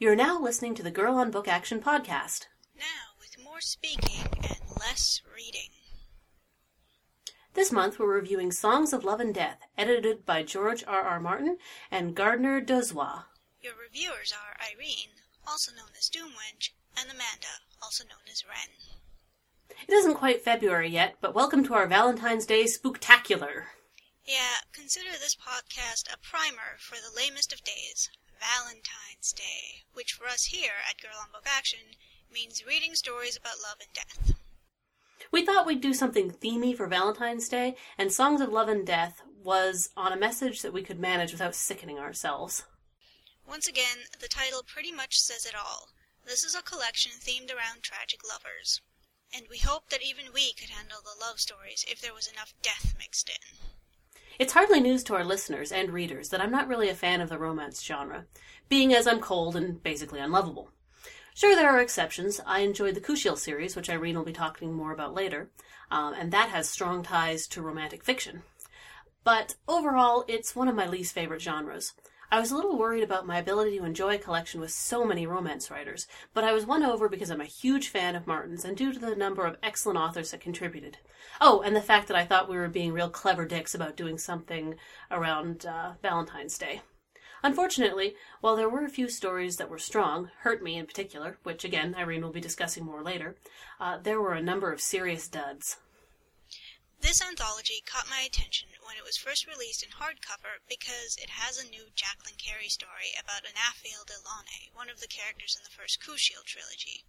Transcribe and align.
You're 0.00 0.14
now 0.14 0.38
listening 0.38 0.76
to 0.76 0.84
the 0.84 0.92
Girl 0.92 1.16
on 1.16 1.32
Book 1.32 1.48
Action 1.48 1.80
podcast. 1.80 2.46
Now, 2.78 3.18
with 3.18 3.36
more 3.42 3.60
speaking 3.60 4.26
and 4.44 4.60
less 4.78 5.20
reading. 5.34 5.70
This 7.54 7.72
month 7.72 7.98
we're 7.98 8.14
reviewing 8.14 8.52
Songs 8.52 8.92
of 8.92 9.02
Love 9.02 9.18
and 9.18 9.34
Death, 9.34 9.58
edited 9.76 10.24
by 10.24 10.44
George 10.44 10.84
R. 10.86 11.00
R. 11.00 11.18
Martin 11.18 11.58
and 11.90 12.14
Gardner 12.14 12.60
Dozois. 12.60 13.24
Your 13.60 13.72
reviewers 13.74 14.32
are 14.32 14.56
Irene, 14.64 15.18
also 15.44 15.72
known 15.72 15.90
as 15.98 16.08
Doomwench, 16.08 16.70
and 16.96 17.10
Amanda, 17.10 17.58
also 17.82 18.04
known 18.04 18.22
as 18.30 18.44
Wren. 18.44 18.76
It 19.88 19.92
isn't 19.92 20.14
quite 20.14 20.44
February 20.44 20.90
yet, 20.90 21.16
but 21.20 21.34
welcome 21.34 21.64
to 21.64 21.74
our 21.74 21.88
Valentine's 21.88 22.46
Day 22.46 22.66
spooktacular. 22.66 23.64
Yeah, 24.24 24.62
consider 24.72 25.10
this 25.10 25.34
podcast 25.34 26.06
a 26.14 26.18
primer 26.18 26.78
for 26.78 26.94
the 26.94 27.20
lamest 27.20 27.52
of 27.52 27.64
days, 27.64 28.10
Valentine's 28.40 29.32
Day, 29.32 29.84
which 29.92 30.12
for 30.12 30.26
us 30.26 30.46
here 30.46 30.82
at 30.88 31.00
Girl 31.00 31.18
on 31.20 31.32
Book 31.32 31.46
Action 31.46 31.96
means 32.32 32.66
reading 32.66 32.94
stories 32.94 33.36
about 33.36 33.62
love 33.62 33.78
and 33.80 33.92
death. 33.92 34.38
We 35.30 35.44
thought 35.44 35.66
we'd 35.66 35.80
do 35.80 35.92
something 35.92 36.30
themey 36.30 36.76
for 36.76 36.86
Valentine's 36.86 37.48
Day, 37.48 37.76
and 37.98 38.12
Songs 38.12 38.40
of 38.40 38.50
Love 38.50 38.68
and 38.68 38.86
Death 38.86 39.22
was 39.42 39.90
on 39.96 40.12
a 40.12 40.16
message 40.16 40.62
that 40.62 40.72
we 40.72 40.82
could 40.82 40.98
manage 40.98 41.32
without 41.32 41.54
sickening 41.54 41.98
ourselves. 41.98 42.64
Once 43.46 43.66
again, 43.66 44.04
the 44.20 44.28
title 44.28 44.62
pretty 44.62 44.92
much 44.92 45.18
says 45.18 45.44
it 45.44 45.54
all. 45.54 45.88
This 46.24 46.44
is 46.44 46.54
a 46.54 46.62
collection 46.62 47.12
themed 47.12 47.50
around 47.54 47.82
tragic 47.82 48.20
lovers. 48.28 48.80
And 49.32 49.46
we 49.50 49.58
hope 49.58 49.90
that 49.90 50.02
even 50.02 50.32
we 50.32 50.52
could 50.54 50.70
handle 50.70 51.00
the 51.02 51.18
love 51.18 51.40
stories 51.40 51.84
if 51.88 52.00
there 52.00 52.14
was 52.14 52.26
enough 52.26 52.54
death 52.62 52.94
mixed 52.98 53.28
in. 53.28 53.58
It's 54.38 54.52
hardly 54.52 54.78
news 54.78 55.02
to 55.04 55.16
our 55.16 55.24
listeners 55.24 55.72
and 55.72 55.90
readers 55.90 56.28
that 56.28 56.40
I'm 56.40 56.52
not 56.52 56.68
really 56.68 56.88
a 56.88 56.94
fan 56.94 57.20
of 57.20 57.28
the 57.28 57.38
romance 57.38 57.82
genre, 57.82 58.26
being 58.68 58.94
as 58.94 59.04
I'm 59.08 59.18
cold 59.18 59.56
and 59.56 59.82
basically 59.82 60.20
unlovable. 60.20 60.70
Sure, 61.34 61.56
there 61.56 61.68
are 61.68 61.80
exceptions. 61.80 62.40
I 62.46 62.60
enjoyed 62.60 62.94
the 62.94 63.00
Kushiel 63.00 63.36
series, 63.36 63.74
which 63.74 63.90
Irene 63.90 64.16
will 64.16 64.24
be 64.24 64.32
talking 64.32 64.72
more 64.72 64.92
about 64.92 65.12
later, 65.12 65.50
um, 65.90 66.14
and 66.14 66.30
that 66.30 66.50
has 66.50 66.70
strong 66.70 67.02
ties 67.02 67.48
to 67.48 67.62
romantic 67.62 68.04
fiction. 68.04 68.44
But 69.24 69.56
overall, 69.66 70.24
it's 70.28 70.54
one 70.54 70.68
of 70.68 70.76
my 70.76 70.86
least 70.86 71.12
favorite 71.12 71.42
genres. 71.42 71.94
I 72.30 72.40
was 72.40 72.50
a 72.50 72.56
little 72.56 72.76
worried 72.76 73.02
about 73.02 73.26
my 73.26 73.38
ability 73.38 73.78
to 73.78 73.86
enjoy 73.86 74.16
a 74.16 74.18
collection 74.18 74.60
with 74.60 74.70
so 74.70 75.02
many 75.02 75.26
romance 75.26 75.70
writers, 75.70 76.06
but 76.34 76.44
I 76.44 76.52
was 76.52 76.66
won 76.66 76.82
over 76.82 77.08
because 77.08 77.30
I'm 77.30 77.40
a 77.40 77.46
huge 77.46 77.88
fan 77.88 78.14
of 78.14 78.26
Martin's 78.26 78.66
and 78.66 78.76
due 78.76 78.92
to 78.92 78.98
the 78.98 79.16
number 79.16 79.46
of 79.46 79.56
excellent 79.62 79.98
authors 79.98 80.30
that 80.30 80.40
contributed. 80.42 80.98
Oh, 81.40 81.62
and 81.62 81.74
the 81.74 81.80
fact 81.80 82.06
that 82.08 82.18
I 82.18 82.26
thought 82.26 82.50
we 82.50 82.58
were 82.58 82.68
being 82.68 82.92
real 82.92 83.08
clever 83.08 83.46
dicks 83.46 83.74
about 83.74 83.96
doing 83.96 84.18
something 84.18 84.74
around 85.10 85.64
uh, 85.64 85.92
Valentine's 86.02 86.58
Day. 86.58 86.82
Unfortunately, 87.42 88.14
while 88.42 88.56
there 88.56 88.68
were 88.68 88.84
a 88.84 88.90
few 88.90 89.08
stories 89.08 89.56
that 89.56 89.70
were 89.70 89.78
strong, 89.78 90.30
Hurt 90.40 90.62
Me 90.62 90.76
in 90.76 90.84
particular, 90.84 91.38
which 91.44 91.64
again 91.64 91.94
Irene 91.94 92.22
will 92.22 92.32
be 92.32 92.40
discussing 92.40 92.84
more 92.84 93.02
later, 93.02 93.36
uh, 93.80 93.96
there 93.96 94.20
were 94.20 94.34
a 94.34 94.42
number 94.42 94.70
of 94.70 94.82
serious 94.82 95.28
duds. 95.28 95.78
This 97.00 97.22
anthology 97.22 97.80
caught 97.86 98.08
my 98.08 98.22
attention 98.22 98.70
when 98.82 98.96
it 98.96 99.04
was 99.04 99.16
first 99.16 99.46
released 99.46 99.84
in 99.84 99.90
hardcover 99.90 100.58
because 100.68 101.16
it 101.16 101.30
has 101.30 101.56
a 101.56 101.64
new 101.64 101.90
Jacqueline 101.94 102.34
Carey 102.36 102.68
story 102.68 103.14
about 103.18 103.44
Anafiel 103.44 104.04
Delaunay, 104.04 104.72
one 104.72 104.90
of 104.90 104.98
the 104.98 105.06
characters 105.06 105.54
in 105.54 105.62
the 105.62 105.70
first 105.70 106.00
Kushiel 106.02 106.44
trilogy. 106.44 107.04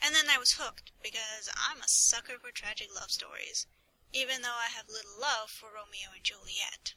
And 0.00 0.14
then 0.14 0.30
I 0.30 0.38
was 0.38 0.52
hooked 0.52 0.92
because 1.02 1.50
I'm 1.54 1.82
a 1.82 1.88
sucker 1.88 2.38
for 2.38 2.50
tragic 2.50 2.88
love 2.94 3.10
stories, 3.10 3.66
even 4.14 4.40
though 4.40 4.56
I 4.56 4.68
have 4.68 4.88
little 4.88 5.20
love 5.20 5.50
for 5.50 5.66
Romeo 5.66 6.12
and 6.14 6.24
Juliet. 6.24 6.94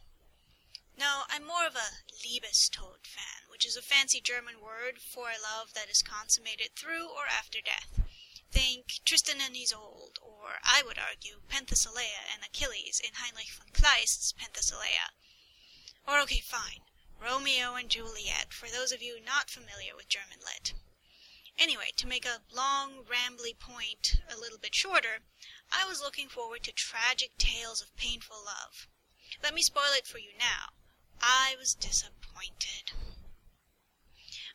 No, 0.98 1.26
I'm 1.28 1.46
more 1.46 1.66
of 1.66 1.76
a 1.76 2.00
Liebestod 2.24 3.08
fan, 3.08 3.50
which 3.50 3.66
is 3.66 3.76
a 3.76 3.82
fancy 3.82 4.22
German 4.22 4.62
word 4.62 5.02
for 5.02 5.30
a 5.30 5.42
love 5.42 5.74
that 5.74 5.90
is 5.90 6.02
consummated 6.02 6.76
through 6.78 7.10
or 7.10 7.28
after 7.28 7.60
death. 7.60 8.00
Think 8.52 9.02
Tristan 9.06 9.42
and 9.42 9.56
Isolde, 9.56 10.18
or 10.22 10.39
I 10.64 10.82
would 10.84 10.98
argue 10.98 11.42
Penthesilea 11.48 12.34
and 12.34 12.44
Achilles 12.44 13.00
in 13.00 13.14
Heinrich 13.16 13.52
von 13.52 13.68
Kleist's 13.74 14.34
Penthesilea. 14.34 15.12
Or 16.08 16.20
okay, 16.22 16.40
fine, 16.40 16.82
Romeo 17.20 17.76
and 17.76 17.90
Juliet, 17.90 18.54
for 18.54 18.70
those 18.70 18.92
of 18.92 19.02
you 19.02 19.20
not 19.20 19.50
familiar 19.50 19.96
with 19.96 20.10
German 20.10 20.40
lit. 20.40 20.74
Anyway, 21.58 21.92
to 21.98 22.08
make 22.08 22.26
a 22.26 22.42
long, 22.52 23.04
rambly 23.04 23.54
point 23.58 24.22
a 24.30 24.38
little 24.38 24.58
bit 24.58 24.74
shorter, 24.74 25.20
I 25.72 25.86
was 25.86 26.00
looking 26.02 26.30
forward 26.30 26.64
to 26.64 26.72
tragic 26.72 27.38
tales 27.38 27.82
of 27.82 27.96
painful 27.98 28.38
love. 28.46 28.88
Let 29.44 29.54
me 29.54 29.62
spoil 29.62 29.92
it 29.94 30.08
for 30.08 30.20
you 30.20 30.32
now. 30.38 30.74
I 31.22 31.56
was 31.60 31.76
disappointed. 31.76 32.94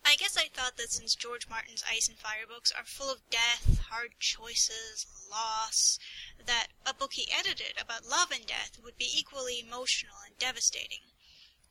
I 0.06 0.16
guess 0.16 0.36
I 0.36 0.46
thought 0.46 0.76
that 0.76 0.92
since 0.92 1.16
George 1.16 1.48
Martin's 1.48 1.82
Ice 1.90 2.08
and 2.08 2.16
Fire 2.16 2.46
books 2.46 2.70
are 2.70 2.84
full 2.84 3.10
of 3.10 3.28
death, 3.30 3.80
hard 3.90 4.20
choices, 4.20 5.06
loss, 5.28 5.98
that 6.38 6.68
a 6.86 6.94
book 6.94 7.14
he 7.14 7.32
edited 7.32 7.80
about 7.80 8.04
love 8.04 8.30
and 8.30 8.46
death 8.46 8.78
would 8.78 8.96
be 8.96 9.10
equally 9.12 9.58
emotional 9.58 10.18
and 10.24 10.38
devastating. 10.38 11.10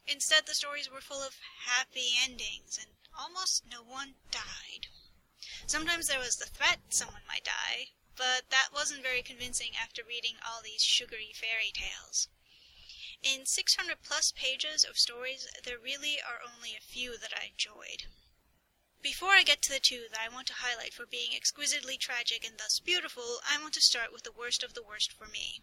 Instead, 0.06 0.46
the 0.46 0.56
stories 0.56 0.90
were 0.90 1.00
full 1.00 1.22
of 1.22 1.40
happy 1.66 2.16
endings, 2.22 2.78
and 2.78 2.92
almost 3.18 3.66
no 3.66 3.82
one 3.82 4.16
died. 4.30 4.88
Sometimes 5.66 6.08
there 6.08 6.20
was 6.20 6.36
the 6.36 6.46
threat 6.46 6.80
someone 6.90 7.24
might 7.28 7.46
die, 7.46 7.92
but 8.18 8.50
that 8.50 8.74
wasn't 8.74 9.04
very 9.04 9.24
convincing 9.24 9.76
after 9.78 10.04
reading 10.04 10.36
all 10.46 10.62
these 10.62 10.84
sugary 10.84 11.32
fairy 11.34 11.72
tales. 11.72 12.28
In 13.22 13.46
600 13.46 14.04
plus 14.04 14.34
pages 14.34 14.84
of 14.84 14.98
stories, 14.98 15.48
there 15.64 15.80
really 15.80 16.22
are 16.22 16.42
only 16.44 16.76
a 16.76 16.82
few 16.82 17.18
that 17.20 17.32
I 17.34 17.46
enjoyed. 17.46 18.08
Before 19.04 19.32
I 19.32 19.44
get 19.44 19.62
to 19.64 19.70
the 19.70 19.82
two 19.82 20.08
that 20.12 20.22
I 20.22 20.30
want 20.30 20.48
to 20.48 20.64
highlight 20.64 20.94
for 20.94 21.06
being 21.06 21.36
exquisitely 21.36 21.98
tragic 21.98 22.46
and 22.46 22.58
thus 22.58 22.80
beautiful, 22.80 23.42
I 23.44 23.62
want 23.62 23.74
to 23.74 23.82
start 23.82 24.14
with 24.14 24.24
the 24.24 24.32
worst 24.32 24.64
of 24.64 24.76
the 24.76 24.82
worst 24.82 25.12
for 25.12 25.28
me. 25.28 25.62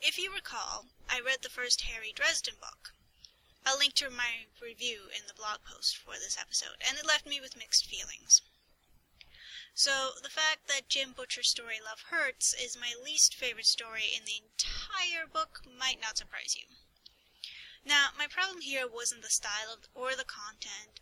If 0.00 0.16
you 0.16 0.32
recall, 0.32 0.88
I 1.10 1.20
read 1.20 1.42
the 1.42 1.50
first 1.50 1.82
Harry 1.82 2.10
Dresden 2.10 2.54
book. 2.58 2.94
I'll 3.66 3.76
link 3.76 3.92
to 3.96 4.08
my 4.08 4.46
review 4.62 5.10
in 5.14 5.26
the 5.26 5.34
blog 5.34 5.62
post 5.62 5.94
for 5.94 6.14
this 6.14 6.38
episode, 6.38 6.80
and 6.80 6.96
it 6.96 7.04
left 7.04 7.26
me 7.26 7.38
with 7.38 7.54
mixed 7.54 7.84
feelings. 7.84 8.40
So, 9.74 10.14
the 10.22 10.30
fact 10.30 10.68
that 10.68 10.88
Jim 10.88 11.12
Butcher's 11.12 11.50
story 11.50 11.80
Love 11.84 12.04
Hurts 12.08 12.54
is 12.54 12.78
my 12.78 12.94
least 12.94 13.34
favorite 13.34 13.66
story 13.66 14.14
in 14.16 14.24
the 14.24 14.38
entire 14.38 15.26
book 15.26 15.60
might 15.66 16.00
not 16.00 16.16
surprise 16.16 16.56
you. 16.56 16.64
Now, 17.84 18.12
my 18.16 18.26
problem 18.26 18.62
here 18.62 18.88
wasn't 18.88 19.20
the 19.20 19.28
style 19.28 19.70
of, 19.70 19.86
or 19.94 20.16
the 20.16 20.24
content, 20.24 20.98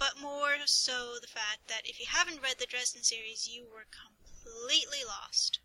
but 0.00 0.18
more 0.18 0.56
so 0.64 1.20
the 1.20 1.28
fact 1.28 1.68
that 1.68 1.84
if 1.84 2.00
you 2.00 2.06
haven't 2.08 2.40
read 2.42 2.56
the 2.58 2.64
Dresden 2.64 3.02
series, 3.02 3.46
you 3.46 3.68
were 3.70 3.84
completely 3.92 5.04
lost. 5.06 5.60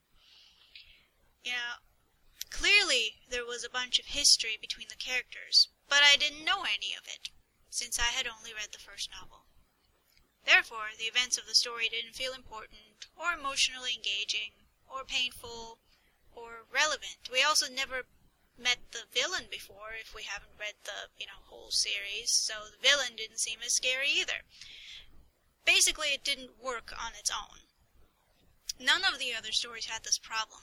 You 1.46 1.54
know, 1.54 1.80
clearly 2.50 3.16
there 3.30 3.46
was 3.46 3.64
a 3.64 3.70
bunch 3.70 3.98
of 3.98 4.08
history 4.08 4.58
between 4.60 4.90
the 4.90 5.00
characters, 5.00 5.70
but 5.88 6.04
I 6.04 6.18
didn't 6.18 6.44
know 6.44 6.64
any 6.64 6.94
of 6.94 7.08
it, 7.08 7.30
since 7.70 7.98
I 7.98 8.12
had 8.12 8.28
only 8.28 8.54
read 8.54 8.74
the 8.74 8.78
first 8.78 9.10
novel. 9.10 9.46
Therefore, 10.44 10.90
the 10.98 11.06
events 11.06 11.38
of 11.38 11.48
the 11.48 11.56
story 11.56 11.88
didn't 11.88 12.18
feel 12.18 12.34
important, 12.34 13.08
or 13.16 13.32
emotionally 13.32 13.96
engaging, 13.96 14.52
or 14.86 15.06
painful, 15.06 15.80
or 16.34 16.66
relevant. 16.70 17.30
We 17.32 17.42
also 17.42 17.70
never 17.70 18.04
met 18.58 18.78
the 18.92 19.04
villain 19.12 19.46
before 19.52 19.94
if 20.00 20.16
we 20.16 20.24
haven't 20.24 20.60
read 20.60 20.76
the, 20.84 21.10
you 21.18 21.28
know, 21.28 21.40
whole 21.44 21.72
series, 21.72 22.32
so 22.32 22.54
the 22.72 22.88
villain 22.88 23.16
didn't 23.16 23.40
seem 23.40 23.60
as 23.66 23.74
scary 23.74 24.10
either. 24.10 24.44
Basically, 25.66 26.10
it 26.10 26.24
didn't 26.24 26.64
work 26.64 26.94
on 26.94 27.12
its 27.20 27.32
own. 27.32 27.60
None 28.80 29.04
of 29.04 29.20
the 29.20 29.34
other 29.34 29.52
stories 29.52 29.86
had 29.86 30.04
this 30.04 30.18
problem. 30.18 30.62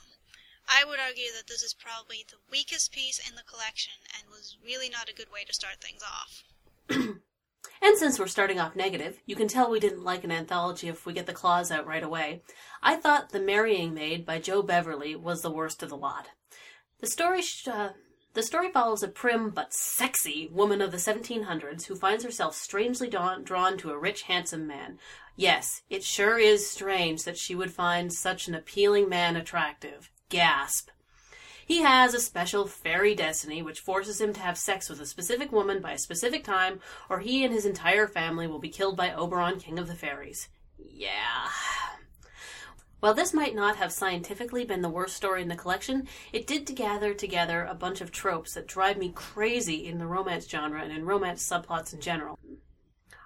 I 0.67 0.85
would 0.85 0.99
argue 0.99 1.31
that 1.35 1.47
this 1.47 1.61
is 1.61 1.73
probably 1.73 2.25
the 2.27 2.37
weakest 2.49 2.91
piece 2.91 3.19
in 3.19 3.35
the 3.35 3.43
collection 3.43 3.93
and 4.17 4.29
was 4.29 4.57
really 4.63 4.89
not 4.89 5.09
a 5.09 5.13
good 5.13 5.31
way 5.31 5.43
to 5.43 5.53
start 5.53 5.81
things 5.81 6.01
off. 6.03 6.43
and 6.89 7.97
since 7.97 8.17
we're 8.17 8.27
starting 8.27 8.59
off 8.59 8.75
negative, 8.75 9.19
you 9.25 9.35
can 9.35 9.47
tell 9.47 9.69
we 9.69 9.79
didn't 9.79 10.03
like 10.03 10.23
an 10.23 10.31
anthology 10.31 10.87
if 10.87 11.05
we 11.05 11.13
get 11.13 11.25
the 11.25 11.33
claws 11.33 11.69
out 11.69 11.85
right 11.85 12.03
away. 12.03 12.43
I 12.81 12.95
thought 12.95 13.29
The 13.29 13.39
Marrying 13.39 13.93
Maid 13.93 14.25
by 14.25 14.39
Jo 14.39 14.61
Beverley 14.61 15.15
was 15.15 15.41
the 15.41 15.51
worst 15.51 15.83
of 15.83 15.89
the 15.89 15.97
lot. 15.97 16.29
The 17.03 17.09
story, 17.09 17.41
sh- 17.41 17.67
uh, 17.67 17.89
the 18.33 18.41
story 18.41 18.71
follows 18.71 19.03
a 19.03 19.09
prim 19.09 19.49
but 19.49 19.73
sexy 19.73 20.47
woman 20.49 20.81
of 20.81 20.91
the 20.91 20.97
1700s 20.97 21.83
who 21.87 21.97
finds 21.97 22.23
herself 22.23 22.55
strangely 22.55 23.09
drawn, 23.09 23.43
drawn 23.43 23.77
to 23.79 23.91
a 23.91 23.97
rich, 23.97 24.21
handsome 24.21 24.65
man. 24.67 24.99
Yes, 25.35 25.81
it 25.89 26.05
sure 26.05 26.39
is 26.39 26.65
strange 26.65 27.25
that 27.25 27.37
she 27.37 27.55
would 27.55 27.73
find 27.73 28.13
such 28.13 28.47
an 28.47 28.55
appealing 28.55 29.09
man 29.09 29.35
attractive. 29.35 30.11
Gasp. 30.29 30.91
He 31.65 31.81
has 31.81 32.13
a 32.13 32.21
special 32.21 32.67
fairy 32.67 33.15
destiny 33.15 33.61
which 33.61 33.81
forces 33.81 34.21
him 34.21 34.31
to 34.31 34.39
have 34.39 34.57
sex 34.57 34.89
with 34.89 35.01
a 35.01 35.05
specific 35.05 35.51
woman 35.51 35.81
by 35.81 35.91
a 35.91 35.97
specific 35.97 36.45
time, 36.45 36.79
or 37.09 37.19
he 37.19 37.43
and 37.43 37.53
his 37.53 37.65
entire 37.65 38.07
family 38.07 38.47
will 38.47 38.59
be 38.59 38.69
killed 38.69 38.95
by 38.95 39.11
Oberon, 39.11 39.59
King 39.59 39.77
of 39.77 39.89
the 39.89 39.95
Fairies. 39.95 40.47
Yeah. 40.77 41.49
While 43.03 43.13
this 43.13 43.33
might 43.33 43.53
not 43.53 43.75
have 43.75 43.91
scientifically 43.91 44.63
been 44.63 44.81
the 44.81 44.87
worst 44.87 45.17
story 45.17 45.41
in 45.41 45.49
the 45.49 45.57
collection, 45.57 46.07
it 46.31 46.47
did 46.47 46.73
gather 46.73 47.13
together 47.13 47.65
a 47.65 47.75
bunch 47.75 47.99
of 47.99 48.13
tropes 48.13 48.53
that 48.53 48.65
drive 48.65 48.97
me 48.97 49.11
crazy 49.13 49.85
in 49.85 49.97
the 49.97 50.07
romance 50.07 50.47
genre 50.47 50.81
and 50.81 50.89
in 50.89 51.03
romance 51.03 51.45
subplots 51.45 51.93
in 51.93 51.99
general. 51.99 52.39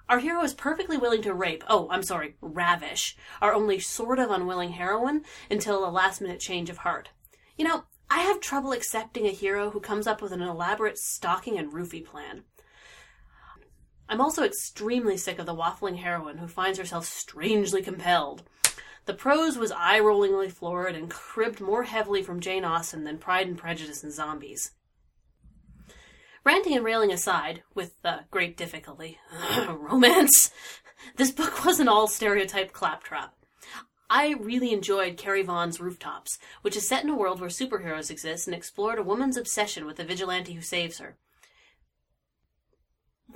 Our 0.09 0.17
hero 0.17 0.41
is 0.41 0.55
perfectly 0.55 0.97
willing 0.97 1.21
to 1.21 1.33
rape, 1.35 1.63
oh, 1.67 1.87
I'm 1.91 2.01
sorry, 2.01 2.37
ravish, 2.41 3.15
our 3.39 3.53
only 3.53 3.77
sort 3.77 4.17
of 4.17 4.31
unwilling 4.31 4.71
heroine 4.71 5.23
until 5.51 5.87
a 5.87 5.91
last 5.91 6.21
minute 6.21 6.39
change 6.39 6.71
of 6.71 6.77
heart. 6.77 7.09
You 7.55 7.65
know, 7.65 7.83
I 8.09 8.21
have 8.21 8.39
trouble 8.39 8.71
accepting 8.71 9.27
a 9.27 9.29
hero 9.29 9.69
who 9.69 9.79
comes 9.79 10.07
up 10.07 10.23
with 10.23 10.31
an 10.31 10.41
elaborate 10.41 10.97
stalking 10.97 11.55
and 11.55 11.71
roofie 11.71 12.03
plan. 12.03 12.45
I'm 14.09 14.21
also 14.21 14.41
extremely 14.41 15.17
sick 15.17 15.37
of 15.37 15.45
the 15.45 15.53
waffling 15.53 15.97
heroine 15.97 16.39
who 16.39 16.47
finds 16.47 16.79
herself 16.79 17.05
strangely 17.05 17.83
compelled. 17.83 18.41
The 19.07 19.13
prose 19.13 19.57
was 19.57 19.71
eye 19.71 20.01
rollingly 20.01 20.51
florid 20.51 20.93
and 20.93 21.09
cribbed 21.09 21.61
more 21.61 21.83
heavily 21.83 22.21
from 22.21 22.41
Jane 22.41 22.65
Austen 22.65 23.05
than 23.05 23.17
Pride 23.17 23.47
and 23.47 23.57
Prejudice 23.57 24.03
and 24.03 24.11
Zombies. 24.11 24.71
Ranting 26.43 26.75
and 26.75 26.83
railing 26.83 27.13
aside, 27.13 27.63
with 27.73 27.93
uh, 28.03 28.19
great 28.31 28.57
difficulty, 28.57 29.17
romance, 29.69 30.51
this 31.15 31.31
book 31.31 31.63
wasn't 31.63 31.87
all 31.87 32.07
stereotyped 32.07 32.73
claptrap. 32.73 33.33
I 34.09 34.33
really 34.33 34.73
enjoyed 34.73 35.15
Carrie 35.15 35.41
Vaughn's 35.41 35.79
Rooftops, 35.79 36.37
which 36.61 36.75
is 36.75 36.85
set 36.85 37.05
in 37.05 37.09
a 37.09 37.15
world 37.15 37.39
where 37.39 37.49
superheroes 37.49 38.11
exist 38.11 38.45
and 38.45 38.53
explored 38.55 38.99
a 38.99 39.03
woman's 39.03 39.37
obsession 39.37 39.85
with 39.85 39.95
the 39.95 40.05
vigilante 40.05 40.53
who 40.53 40.61
saves 40.61 40.99
her. 40.99 41.15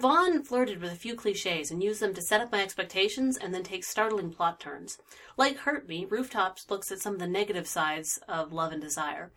Vaughn 0.01 0.41
flirted 0.41 0.81
with 0.81 0.91
a 0.91 0.95
few 0.95 1.13
cliches 1.13 1.69
and 1.69 1.83
used 1.83 2.01
them 2.01 2.15
to 2.15 2.23
set 2.23 2.41
up 2.41 2.51
my 2.51 2.63
expectations 2.63 3.37
and 3.37 3.53
then 3.53 3.61
take 3.61 3.83
startling 3.83 4.31
plot 4.31 4.59
turns. 4.59 4.97
Like 5.37 5.57
Hurt 5.57 5.87
Me, 5.87 6.05
Rooftops 6.05 6.71
looks 6.71 6.91
at 6.91 6.99
some 6.99 7.13
of 7.13 7.19
the 7.19 7.27
negative 7.27 7.67
sides 7.67 8.19
of 8.27 8.51
love 8.51 8.71
and 8.71 8.81
desire. 8.81 9.31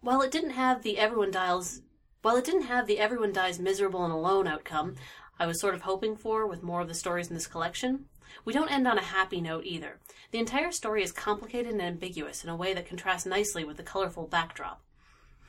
While 0.00 0.22
it 0.22 0.32
didn't 0.32 0.50
have 0.50 0.82
the 0.82 0.98
everyone 0.98 1.30
dies 1.30 1.82
while 2.22 2.34
it 2.34 2.44
didn't 2.44 2.62
have 2.62 2.88
the 2.88 2.98
everyone 2.98 3.32
dies 3.32 3.60
miserable 3.60 4.02
and 4.02 4.12
alone 4.12 4.48
outcome 4.48 4.96
I 5.38 5.46
was 5.46 5.60
sort 5.60 5.76
of 5.76 5.82
hoping 5.82 6.16
for 6.16 6.48
with 6.48 6.64
more 6.64 6.80
of 6.80 6.88
the 6.88 6.94
stories 6.94 7.28
in 7.28 7.34
this 7.34 7.46
collection, 7.46 8.06
we 8.44 8.52
don't 8.52 8.72
end 8.72 8.88
on 8.88 8.98
a 8.98 9.02
happy 9.02 9.40
note 9.40 9.66
either. 9.66 10.00
The 10.32 10.40
entire 10.40 10.72
story 10.72 11.04
is 11.04 11.12
complicated 11.12 11.70
and 11.70 11.80
ambiguous 11.80 12.42
in 12.42 12.50
a 12.50 12.56
way 12.56 12.74
that 12.74 12.88
contrasts 12.88 13.24
nicely 13.24 13.62
with 13.62 13.76
the 13.76 13.84
colorful 13.84 14.26
backdrop. 14.26 14.82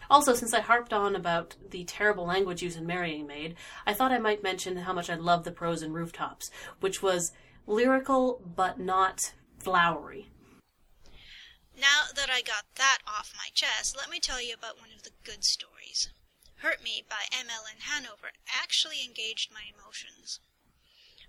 Also, 0.09 0.33
since 0.33 0.53
I 0.53 0.61
harped 0.61 0.93
on 0.93 1.15
about 1.15 1.55
the 1.69 1.83
terrible 1.83 2.25
language 2.25 2.61
use 2.61 2.75
in 2.75 2.85
Marrying 2.85 3.27
Maid, 3.27 3.55
I 3.85 3.93
thought 3.93 4.11
I 4.11 4.19
might 4.19 4.43
mention 4.43 4.77
how 4.77 4.93
much 4.93 5.09
I 5.09 5.15
love 5.15 5.43
the 5.43 5.51
prose 5.51 5.81
in 5.81 5.93
Rooftops, 5.93 6.49
which 6.79 7.01
was 7.01 7.33
lyrical 7.65 8.41
but 8.55 8.79
not 8.79 9.33
flowery. 9.59 10.29
Now 11.75 12.05
that 12.15 12.29
I 12.29 12.41
got 12.41 12.65
that 12.75 12.99
off 13.05 13.33
my 13.35 13.49
chest, 13.53 13.95
let 13.95 14.09
me 14.09 14.19
tell 14.19 14.41
you 14.41 14.53
about 14.53 14.79
one 14.79 14.89
of 14.95 15.03
the 15.03 15.11
good 15.23 15.43
stories. 15.43 16.09
Hurt 16.61 16.81
Me 16.81 17.03
by 17.07 17.25
M. 17.31 17.47
L. 17.51 17.65
N. 17.69 17.81
Hanover 17.81 18.31
actually 18.47 19.03
engaged 19.05 19.51
my 19.53 19.61
emotions. 19.69 20.39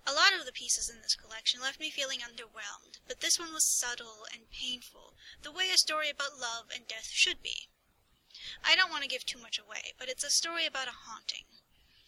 A 0.07 0.13
lot 0.13 0.33
of 0.33 0.45
the 0.45 0.51
pieces 0.51 0.89
in 0.89 1.01
this 1.03 1.13
collection 1.13 1.61
left 1.61 1.79
me 1.79 1.91
feeling 1.91 2.21
underwhelmed, 2.21 2.97
but 3.07 3.19
this 3.19 3.37
one 3.37 3.53
was 3.53 3.63
subtle 3.63 4.25
and 4.33 4.49
painful, 4.49 5.13
the 5.43 5.51
way 5.51 5.69
a 5.69 5.77
story 5.77 6.09
about 6.09 6.39
love 6.39 6.71
and 6.73 6.87
death 6.87 7.09
should 7.11 7.43
be. 7.43 7.69
I 8.63 8.75
don't 8.75 8.89
want 8.89 9.03
to 9.03 9.07
give 9.09 9.25
too 9.25 9.37
much 9.37 9.59
away, 9.59 9.93
but 9.97 10.09
it's 10.09 10.23
a 10.23 10.31
story 10.31 10.65
about 10.65 10.87
a 10.87 10.91
haunting. 10.91 11.45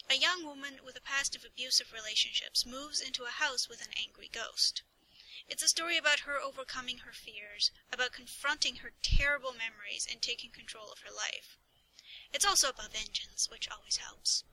A 0.09 0.15
young 0.15 0.43
woman 0.43 0.83
with 0.83 0.95
a 0.95 1.01
past 1.01 1.35
of 1.35 1.45
abusive 1.45 1.93
relationships 1.93 2.65
moves 2.65 2.99
into 2.99 3.25
a 3.25 3.29
house 3.29 3.69
with 3.69 3.79
an 3.81 3.93
angry 3.95 4.27
ghost. 4.27 4.81
It's 5.47 5.61
a 5.61 5.67
story 5.67 5.97
about 5.97 6.21
her 6.21 6.39
overcoming 6.39 6.99
her 6.99 7.13
fears, 7.13 7.69
about 7.91 8.11
confronting 8.11 8.77
her 8.77 8.93
terrible 9.03 9.53
memories 9.53 10.07
and 10.09 10.21
taking 10.21 10.51
control 10.51 10.91
of 10.91 11.01
her 11.01 11.11
life. 11.11 11.57
It's 12.33 12.43
also 12.43 12.69
about 12.69 12.91
vengeance, 12.91 13.47
which 13.47 13.67
always 13.69 13.97
helps. 13.97 14.43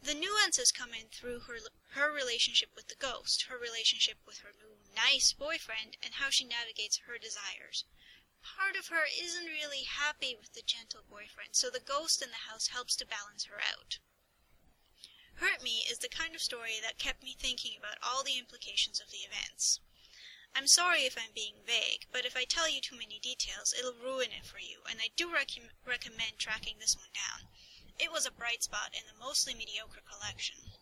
The 0.00 0.14
nuances 0.14 0.72
come 0.72 0.94
in 0.94 1.10
through 1.10 1.40
her 1.40 1.60
her 1.90 2.10
relationship 2.10 2.74
with 2.74 2.88
the 2.88 2.94
ghost, 2.94 3.42
her 3.50 3.58
relationship 3.58 4.18
with 4.24 4.38
her 4.38 4.52
new 4.52 4.78
nice 4.94 5.34
boyfriend, 5.34 5.98
and 6.02 6.14
how 6.14 6.30
she 6.30 6.44
navigates 6.44 6.98
her 7.06 7.18
desires 7.18 7.84
part 8.54 8.76
of 8.76 8.88
her 8.88 9.04
isn't 9.10 9.46
really 9.46 9.82
happy 9.82 10.36
with 10.38 10.52
the 10.52 10.62
gentle 10.62 11.02
boyfriend, 11.08 11.56
so 11.56 11.68
the 11.68 11.80
ghost 11.80 12.22
in 12.22 12.30
the 12.30 12.48
house 12.48 12.68
helps 12.68 12.94
to 12.96 13.06
balance 13.06 13.46
her 13.46 13.58
out. 13.58 13.98
Hurt 15.36 15.62
Me 15.62 15.84
is 15.90 15.98
the 15.98 16.08
kind 16.08 16.34
of 16.34 16.40
story 16.40 16.78
that 16.80 16.98
kept 16.98 17.22
me 17.22 17.34
thinking 17.38 17.76
about 17.76 17.98
all 18.02 18.22
the 18.22 18.38
implications 18.38 19.00
of 19.00 19.10
the 19.10 19.26
events. 19.26 19.80
I'm 20.54 20.66
sorry 20.66 21.04
if 21.04 21.18
I'm 21.18 21.34
being 21.34 21.56
vague, 21.66 22.06
but 22.10 22.24
if 22.24 22.36
I 22.36 22.44
tell 22.44 22.68
you 22.68 22.80
too 22.80 22.96
many 22.96 23.18
details, 23.18 23.74
it'll 23.76 23.92
ruin 23.92 24.32
it 24.32 24.46
for 24.46 24.58
you, 24.58 24.82
and 24.88 25.00
I 25.02 25.10
do 25.14 25.30
rec- 25.30 25.74
recommend 25.84 26.38
tracking 26.38 26.78
this 26.78 26.96
one 26.96 27.10
down. 27.12 27.50
It 27.98 28.12
was 28.12 28.24
a 28.24 28.30
bright 28.30 28.62
spot 28.62 28.94
in 28.94 29.02
the 29.06 29.18
mostly 29.18 29.54
mediocre 29.54 30.00
collection. 30.00 30.72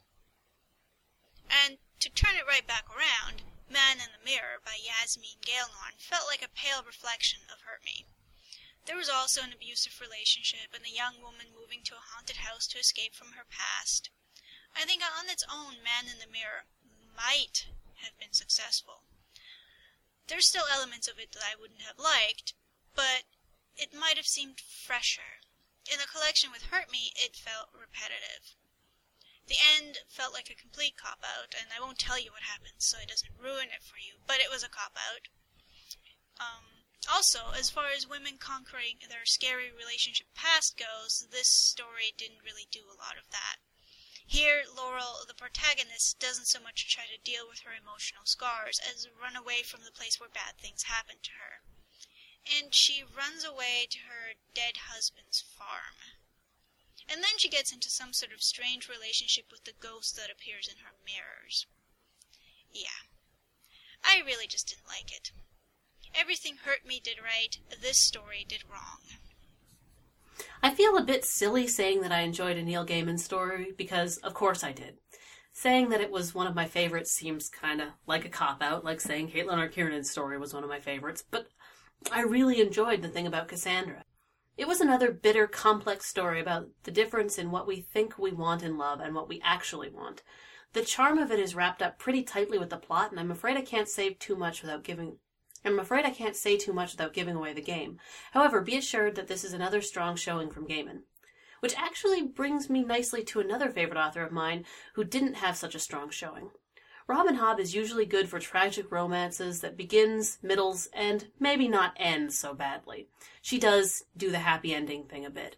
And 1.50 1.78
to 2.00 2.10
turn 2.10 2.36
it 2.36 2.46
right 2.46 2.66
back 2.66 2.86
around, 2.90 3.42
Man 3.68 4.00
in 4.00 4.12
the 4.12 4.24
Mirror 4.24 4.60
by 4.64 4.76
Yasmine 4.76 5.40
Galenorn 5.40 5.98
felt 5.98 6.26
like 6.26 6.42
a 6.42 6.48
pale 6.48 6.82
reflection 6.82 7.40
of 7.50 7.62
Hurt 7.62 7.82
Me. 7.84 8.06
There 8.84 8.96
was 8.96 9.08
also 9.08 9.42
an 9.42 9.52
abusive 9.52 10.00
relationship 10.00 10.74
and 10.74 10.84
a 10.84 10.90
young 10.90 11.22
woman 11.22 11.54
moving 11.54 11.82
to 11.84 11.96
a 11.96 12.04
haunted 12.12 12.36
house 12.44 12.66
to 12.68 12.78
escape 12.78 13.14
from 13.14 13.32
her 13.32 13.44
past. 13.44 14.10
I 14.76 14.84
think 14.84 15.02
on 15.02 15.30
its 15.30 15.44
own 15.48 15.82
Man 15.82 16.06
in 16.06 16.18
the 16.18 16.26
Mirror 16.26 16.66
might 17.16 17.68
have 18.02 18.18
been 18.18 18.32
successful. 18.32 19.04
There's 20.26 20.48
still 20.48 20.66
elements 20.70 21.08
of 21.08 21.18
it 21.18 21.32
that 21.32 21.44
I 21.44 21.54
wouldn't 21.58 21.82
have 21.82 21.98
liked, 21.98 22.54
but 22.94 23.24
it 23.76 23.94
might 23.94 24.16
have 24.16 24.26
seemed 24.26 24.60
fresher. 24.60 25.40
In 25.90 25.98
the 25.98 26.06
collection 26.06 26.50
with 26.50 26.64
Hurt 26.64 26.90
Me, 26.90 27.12
it 27.16 27.36
felt 27.36 27.68
repetitive. 27.72 28.56
The 29.46 29.60
end 29.76 29.98
felt 30.08 30.32
like 30.32 30.48
a 30.48 30.54
complete 30.54 30.96
cop 30.96 31.22
out, 31.22 31.54
and 31.54 31.70
I 31.70 31.80
won't 31.80 31.98
tell 31.98 32.18
you 32.18 32.32
what 32.32 32.42
happens 32.42 32.86
so 32.86 32.98
it 32.98 33.08
doesn't 33.08 33.38
ruin 33.38 33.68
it 33.68 33.82
for 33.82 33.98
you, 33.98 34.20
but 34.26 34.40
it 34.40 34.50
was 34.50 34.62
a 34.64 34.68
cop 34.68 34.96
out. 34.96 35.28
Um, 36.40 36.86
also, 37.10 37.50
as 37.50 37.68
far 37.68 37.88
as 37.90 38.06
women 38.06 38.38
conquering 38.38 39.00
their 39.08 39.26
scary 39.26 39.70
relationship 39.70 40.32
past 40.34 40.78
goes, 40.78 41.28
this 41.30 41.48
story 41.48 42.14
didn't 42.16 42.42
really 42.42 42.66
do 42.70 42.88
a 42.88 42.96
lot 42.96 43.18
of 43.18 43.28
that. 43.30 43.56
Here, 44.26 44.64
Laurel, 44.74 45.26
the 45.26 45.34
protagonist, 45.34 46.18
doesn't 46.18 46.46
so 46.46 46.58
much 46.58 46.88
try 46.88 47.04
to 47.06 47.18
deal 47.18 47.46
with 47.46 47.60
her 47.60 47.74
emotional 47.74 48.24
scars 48.24 48.78
as 48.78 49.06
run 49.20 49.36
away 49.36 49.62
from 49.62 49.84
the 49.84 49.92
place 49.92 50.18
where 50.18 50.30
bad 50.30 50.56
things 50.56 50.84
happened 50.84 51.22
to 51.24 51.32
her. 51.32 51.62
And 52.46 52.74
she 52.74 53.04
runs 53.04 53.44
away 53.44 53.86
to 53.90 53.98
her 54.00 54.34
dead 54.54 54.88
husband's 54.88 55.42
farm. 55.42 56.13
And 57.10 57.22
then 57.22 57.38
she 57.38 57.48
gets 57.48 57.72
into 57.72 57.90
some 57.90 58.12
sort 58.12 58.32
of 58.32 58.42
strange 58.42 58.88
relationship 58.88 59.46
with 59.50 59.64
the 59.64 59.78
ghost 59.78 60.16
that 60.16 60.30
appears 60.30 60.68
in 60.68 60.78
her 60.84 60.92
mirrors. 61.04 61.66
Yeah. 62.72 63.04
I 64.02 64.22
really 64.24 64.46
just 64.46 64.68
didn't 64.68 64.88
like 64.88 65.14
it. 65.14 65.30
Everything 66.14 66.56
Hurt 66.64 66.86
Me 66.86 67.00
did 67.02 67.16
right, 67.22 67.58
this 67.80 67.98
story 67.98 68.44
did 68.48 68.64
wrong. 68.70 69.00
I 70.62 70.74
feel 70.74 70.96
a 70.96 71.02
bit 71.02 71.24
silly 71.24 71.66
saying 71.66 72.00
that 72.02 72.12
I 72.12 72.20
enjoyed 72.20 72.56
a 72.56 72.62
Neil 72.62 72.86
Gaiman 72.86 73.18
story 73.18 73.72
because, 73.76 74.16
of 74.18 74.34
course, 74.34 74.64
I 74.64 74.72
did. 74.72 74.98
Saying 75.52 75.90
that 75.90 76.00
it 76.00 76.10
was 76.10 76.34
one 76.34 76.46
of 76.46 76.54
my 76.54 76.66
favorites 76.66 77.12
seems 77.12 77.48
kind 77.48 77.80
of 77.80 77.88
like 78.06 78.24
a 78.24 78.28
cop 78.28 78.62
out, 78.62 78.84
like 78.84 79.00
saying 79.00 79.30
Caitlin 79.30 79.58
R. 79.58 80.02
Story 80.02 80.38
was 80.38 80.52
one 80.52 80.64
of 80.64 80.70
my 80.70 80.80
favorites, 80.80 81.22
but 81.30 81.46
I 82.10 82.22
really 82.22 82.60
enjoyed 82.60 83.02
the 83.02 83.08
thing 83.08 83.26
about 83.26 83.48
Cassandra. 83.48 84.04
It 84.56 84.68
was 84.68 84.80
another 84.80 85.10
bitter, 85.10 85.48
complex 85.48 86.06
story 86.06 86.40
about 86.40 86.68
the 86.84 86.92
difference 86.92 87.38
in 87.38 87.50
what 87.50 87.66
we 87.66 87.80
think 87.80 88.18
we 88.18 88.30
want 88.30 88.62
in 88.62 88.78
love 88.78 89.00
and 89.00 89.14
what 89.14 89.28
we 89.28 89.40
actually 89.42 89.90
want. 89.90 90.22
The 90.74 90.84
charm 90.84 91.18
of 91.18 91.32
it 91.32 91.40
is 91.40 91.56
wrapped 91.56 91.82
up 91.82 91.98
pretty 91.98 92.22
tightly 92.22 92.58
with 92.58 92.70
the 92.70 92.76
plot, 92.76 93.10
and 93.10 93.18
I'm 93.18 93.32
afraid 93.32 93.56
I 93.56 93.62
can't 93.62 93.88
say 93.88 94.10
too 94.14 94.36
much 94.36 94.62
without 94.62 94.84
giving 94.84 95.18
I'm 95.64 95.78
afraid 95.78 96.04
I 96.04 96.10
can't 96.10 96.36
say 96.36 96.58
too 96.58 96.74
much 96.74 96.92
without 96.92 97.14
giving 97.14 97.36
away 97.36 97.54
the 97.54 97.62
game. 97.62 97.98
However, 98.32 98.60
be 98.60 98.76
assured 98.76 99.14
that 99.14 99.28
this 99.28 99.44
is 99.44 99.54
another 99.54 99.80
strong 99.80 100.14
showing 100.14 100.50
from 100.50 100.68
Gaiman. 100.68 101.04
Which 101.60 101.74
actually 101.76 102.22
brings 102.22 102.68
me 102.68 102.84
nicely 102.84 103.24
to 103.24 103.40
another 103.40 103.70
favorite 103.70 103.98
author 103.98 104.22
of 104.22 104.30
mine 104.30 104.66
who 104.92 105.04
didn't 105.04 105.36
have 105.36 105.56
such 105.56 105.74
a 105.74 105.80
strong 105.80 106.10
showing. 106.10 106.50
Robin 107.06 107.36
Hobb 107.36 107.60
is 107.60 107.74
usually 107.74 108.06
good 108.06 108.30
for 108.30 108.38
tragic 108.38 108.90
romances 108.90 109.60
that 109.60 109.76
begins, 109.76 110.38
middles, 110.42 110.88
and 110.94 111.26
maybe 111.38 111.68
not 111.68 111.92
ends 111.96 112.38
so 112.38 112.54
badly. 112.54 113.08
She 113.42 113.58
does 113.58 114.04
do 114.16 114.30
the 114.30 114.38
happy 114.38 114.74
ending 114.74 115.04
thing 115.04 115.26
a 115.26 115.30
bit. 115.30 115.56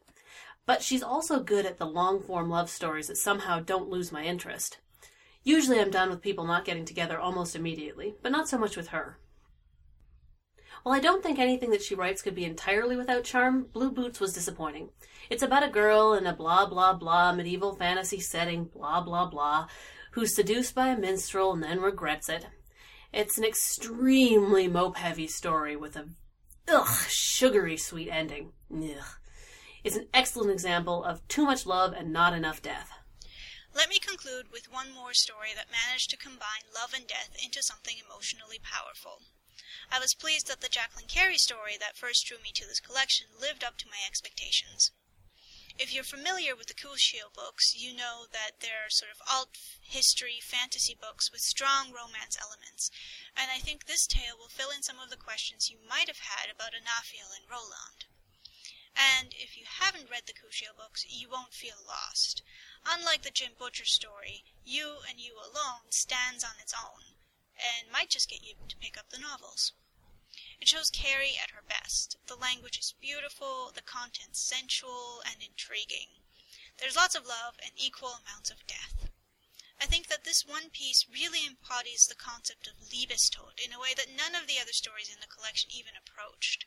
But 0.66 0.82
she's 0.82 1.04
also 1.04 1.40
good 1.40 1.64
at 1.64 1.78
the 1.78 1.86
long 1.86 2.20
form 2.20 2.50
love 2.50 2.68
stories 2.68 3.06
that 3.06 3.16
somehow 3.16 3.60
don't 3.60 3.88
lose 3.88 4.10
my 4.10 4.24
interest. 4.24 4.78
Usually 5.44 5.78
I'm 5.78 5.92
done 5.92 6.10
with 6.10 6.20
people 6.20 6.44
not 6.44 6.64
getting 6.64 6.84
together 6.84 7.20
almost 7.20 7.54
immediately, 7.54 8.16
but 8.22 8.32
not 8.32 8.48
so 8.48 8.58
much 8.58 8.76
with 8.76 8.88
her. 8.88 9.18
While 10.82 10.96
I 10.96 11.00
don't 11.00 11.22
think 11.22 11.38
anything 11.38 11.70
that 11.70 11.82
she 11.82 11.94
writes 11.94 12.22
could 12.22 12.34
be 12.34 12.44
entirely 12.44 12.96
without 12.96 13.22
charm, 13.22 13.66
Blue 13.72 13.92
Boots 13.92 14.18
was 14.18 14.32
disappointing. 14.32 14.90
It's 15.30 15.42
about 15.42 15.62
a 15.62 15.68
girl 15.68 16.14
in 16.14 16.26
a 16.26 16.34
blah 16.34 16.66
blah 16.66 16.92
blah 16.94 17.32
medieval 17.32 17.76
fantasy 17.76 18.18
setting, 18.18 18.64
blah 18.64 19.00
blah 19.00 19.26
blah, 19.26 19.68
who's 20.16 20.34
seduced 20.34 20.74
by 20.74 20.88
a 20.88 20.96
minstrel 20.96 21.52
and 21.52 21.62
then 21.62 21.78
regrets 21.78 22.30
it. 22.30 22.46
It's 23.12 23.36
an 23.36 23.44
extremely 23.44 24.66
mope 24.66 24.96
heavy 24.96 25.26
story 25.26 25.76
with 25.76 25.94
a 25.94 26.08
ugh, 26.66 27.06
sugary 27.10 27.76
sweet 27.76 28.08
ending. 28.08 28.52
Ugh. 28.74 29.04
It's 29.84 29.94
an 29.94 30.08
excellent 30.14 30.52
example 30.52 31.04
of 31.04 31.28
too 31.28 31.44
much 31.44 31.66
love 31.66 31.92
and 31.92 32.14
not 32.14 32.32
enough 32.32 32.62
death. 32.62 32.92
Let 33.74 33.90
me 33.90 33.98
conclude 33.98 34.50
with 34.50 34.72
one 34.72 34.90
more 34.90 35.12
story 35.12 35.50
that 35.54 35.66
managed 35.70 36.08
to 36.08 36.16
combine 36.16 36.64
love 36.74 36.94
and 36.96 37.06
death 37.06 37.36
into 37.44 37.62
something 37.62 37.96
emotionally 37.98 38.58
powerful. 38.58 39.20
I 39.92 39.98
was 39.98 40.14
pleased 40.14 40.46
that 40.46 40.62
the 40.62 40.70
Jacqueline 40.70 41.08
Carey 41.08 41.36
story 41.36 41.76
that 41.78 41.98
first 41.98 42.24
drew 42.24 42.38
me 42.38 42.52
to 42.54 42.66
this 42.66 42.80
collection 42.80 43.26
lived 43.38 43.62
up 43.62 43.76
to 43.76 43.88
my 43.90 43.98
expectations. 44.06 44.92
If 45.78 45.92
you're 45.92 46.04
familiar 46.04 46.56
with 46.56 46.68
the 46.68 46.74
Kushiel 46.74 47.34
books, 47.34 47.76
you 47.76 47.92
know 47.92 48.24
that 48.32 48.60
they're 48.60 48.88
sort 48.88 49.12
of 49.12 49.20
alt 49.28 49.58
history 49.82 50.40
fantasy 50.40 50.96
books 50.98 51.30
with 51.30 51.42
strong 51.42 51.92
romance 51.92 52.34
elements, 52.40 52.90
and 53.36 53.50
I 53.50 53.58
think 53.58 53.84
this 53.84 54.06
tale 54.06 54.38
will 54.38 54.48
fill 54.48 54.70
in 54.70 54.82
some 54.82 54.98
of 54.98 55.10
the 55.10 55.18
questions 55.20 55.68
you 55.68 55.76
might 55.86 56.08
have 56.08 56.20
had 56.20 56.48
about 56.48 56.72
Anafiel 56.72 57.28
and 57.28 57.44
Roland. 57.44 58.06
And 58.96 59.34
if 59.36 59.58
you 59.58 59.64
haven't 59.68 60.08
read 60.10 60.24
the 60.24 60.32
Kushiel 60.32 60.74
books, 60.74 61.04
you 61.10 61.28
won't 61.28 61.52
feel 61.52 61.84
lost. 61.86 62.42
Unlike 62.86 63.22
the 63.22 63.30
Jim 63.30 63.52
Butcher 63.58 63.84
story, 63.84 64.44
You 64.64 65.00
and 65.06 65.20
You 65.20 65.36
Alone 65.36 65.92
stands 65.92 66.42
on 66.42 66.56
its 66.58 66.72
own, 66.72 67.20
and 67.52 67.92
might 67.92 68.08
just 68.08 68.30
get 68.30 68.42
you 68.42 68.54
to 68.66 68.78
pick 68.78 68.96
up 68.96 69.10
the 69.10 69.18
novels. 69.18 69.74
It 70.60 70.68
shows 70.68 70.90
Carey 70.90 71.36
at 71.36 71.50
her 71.50 71.62
best. 71.62 72.16
The 72.26 72.34
language 72.34 72.78
is 72.78 72.94
beautiful, 73.00 73.70
the 73.72 73.82
content 73.82 74.36
sensual 74.36 75.22
and 75.24 75.42
intriguing. 75.42 76.22
There's 76.78 76.96
lots 76.96 77.14
of 77.14 77.26
love 77.26 77.58
and 77.62 77.72
equal 77.76 78.14
amounts 78.14 78.50
of 78.50 78.66
death. 78.66 79.10
I 79.78 79.86
think 79.86 80.08
that 80.08 80.24
this 80.24 80.44
one 80.44 80.70
piece 80.70 81.06
really 81.06 81.46
embodies 81.46 82.06
the 82.06 82.14
concept 82.14 82.66
of 82.66 82.90
Liebestod 82.90 83.60
in 83.60 83.72
a 83.72 83.78
way 83.78 83.92
that 83.94 84.08
none 84.08 84.34
of 84.34 84.46
the 84.46 84.58
other 84.58 84.72
stories 84.72 85.10
in 85.10 85.20
the 85.20 85.26
collection 85.26 85.70
even 85.70 85.92
approached. 85.96 86.64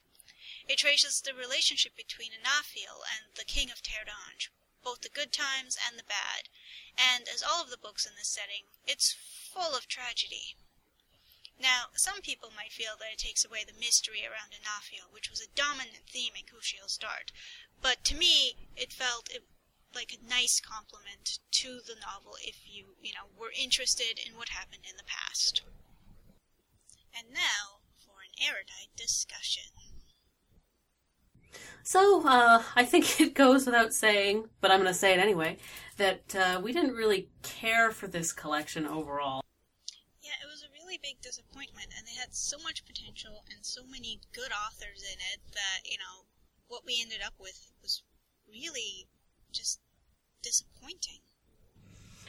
It 0.68 0.78
traces 0.78 1.20
the 1.20 1.34
relationship 1.34 1.96
between 1.96 2.32
Anafiel 2.32 3.02
and 3.02 3.34
the 3.34 3.44
King 3.44 3.70
of 3.70 3.82
Terre 3.82 4.04
d'Ange, 4.04 4.50
both 4.82 5.00
the 5.00 5.08
good 5.08 5.32
times 5.32 5.76
and 5.76 5.98
the 5.98 6.04
bad, 6.04 6.48
and 6.96 7.28
as 7.28 7.42
all 7.42 7.60
of 7.62 7.70
the 7.70 7.76
books 7.76 8.06
in 8.06 8.14
this 8.14 8.28
setting, 8.28 8.66
it's 8.86 9.12
full 9.12 9.74
of 9.74 9.88
tragedy. 9.88 10.54
Now, 11.60 11.92
some 11.92 12.22
people 12.22 12.50
might 12.56 12.72
feel 12.72 12.96
that 12.98 13.12
it 13.12 13.18
takes 13.18 13.44
away 13.44 13.64
the 13.66 13.78
mystery 13.78 14.24
around 14.24 14.56
Anafiel, 14.56 15.12
which 15.12 15.28
was 15.28 15.42
a 15.42 15.54
dominant 15.54 16.08
theme 16.08 16.32
in 16.34 16.48
Kushiel's 16.48 16.96
Dart, 16.96 17.32
but 17.82 18.02
to 18.04 18.16
me, 18.16 18.56
it 18.76 18.92
felt 18.92 19.28
it, 19.30 19.44
like 19.94 20.16
a 20.16 20.26
nice 20.26 20.58
complement 20.58 21.38
to 21.52 21.80
the 21.84 22.00
novel 22.00 22.36
if 22.40 22.64
you, 22.64 22.96
you 23.02 23.12
know, 23.12 23.28
were 23.38 23.52
interested 23.52 24.18
in 24.18 24.38
what 24.38 24.48
happened 24.48 24.84
in 24.88 24.96
the 24.96 25.04
past. 25.04 25.62
And 27.14 27.28
now 27.34 27.84
for 27.98 28.22
an 28.24 28.32
erudite 28.40 28.96
discussion. 28.96 29.68
So, 31.82 32.26
uh, 32.26 32.62
I 32.74 32.84
think 32.84 33.20
it 33.20 33.34
goes 33.34 33.66
without 33.66 33.92
saying, 33.92 34.48
but 34.62 34.70
I'm 34.70 34.80
going 34.80 34.92
to 34.92 34.98
say 34.98 35.12
it 35.12 35.20
anyway, 35.20 35.58
that 35.98 36.34
uh, 36.34 36.60
we 36.62 36.72
didn't 36.72 36.94
really 36.94 37.28
care 37.42 37.90
for 37.90 38.06
this 38.06 38.32
collection 38.32 38.86
overall. 38.86 39.42
Yeah, 40.22 40.38
it 40.42 40.48
was 40.48 40.62
a 40.62 40.70
really 40.90 41.00
big 41.02 41.22
disappointment, 41.22 41.86
and 41.96 42.06
they 42.06 42.18
had 42.18 42.34
so 42.34 42.58
much 42.58 42.84
potential 42.84 43.44
and 43.54 43.64
so 43.64 43.82
many 43.88 44.20
good 44.34 44.50
authors 44.50 45.02
in 45.02 45.18
it 45.32 45.40
that, 45.54 45.88
you 45.88 45.96
know, 45.98 46.26
what 46.66 46.82
we 46.84 46.98
ended 47.00 47.20
up 47.24 47.34
with 47.38 47.70
was 47.80 48.02
really 48.48 49.06
just 49.52 49.80
disappointing. 50.42 51.20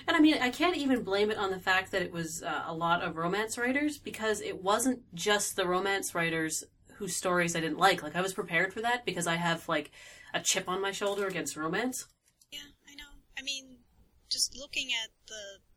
And 0.08 0.16
I 0.16 0.20
mean, 0.20 0.38
I 0.40 0.50
can't 0.52 0.78
even 0.78 1.04
blame 1.04 1.32
it 1.32 1.38
on 1.38 1.52
the 1.52 1.60
fact 1.60 1.92
that 1.92 2.02
it 2.02 2.12
was 2.12 2.44
uh, 2.44 2.64
a 2.68 2.74
lot 2.74 3.02
of 3.02 3.18
romance 3.18 3.58
writers 3.58 3.98
because 3.98 4.42
it 4.42 4.62
wasn't 4.62 5.02
just 5.16 5.56
the 5.56 5.68
romance 5.68 6.14
writers 6.14 6.64
whose 6.96 7.16
stories 7.16 7.56
I 7.56 7.62
didn't 7.62 7.80
like. 7.80 8.04
Like 8.04 8.16
I 8.16 8.22
was 8.22 8.34
prepared 8.34 8.74
for 8.74 8.82
that 8.82 9.06
because 9.06 9.26
I 9.26 9.36
have 9.36 9.68
like 9.68 9.92
a 10.34 10.40
chip 10.40 10.70
on 10.70 10.82
my 10.82 10.92
shoulder 10.92 11.28
against 11.28 11.56
romance. 11.56 12.08
Yeah, 12.52 12.60
I 12.88 12.96
know. 12.96 13.22
I 13.38 13.42
mean, 13.42 13.78
just 14.30 14.58
looking 14.58 14.90
at 15.04 15.10
the, 15.28 15.62
the 15.66 15.71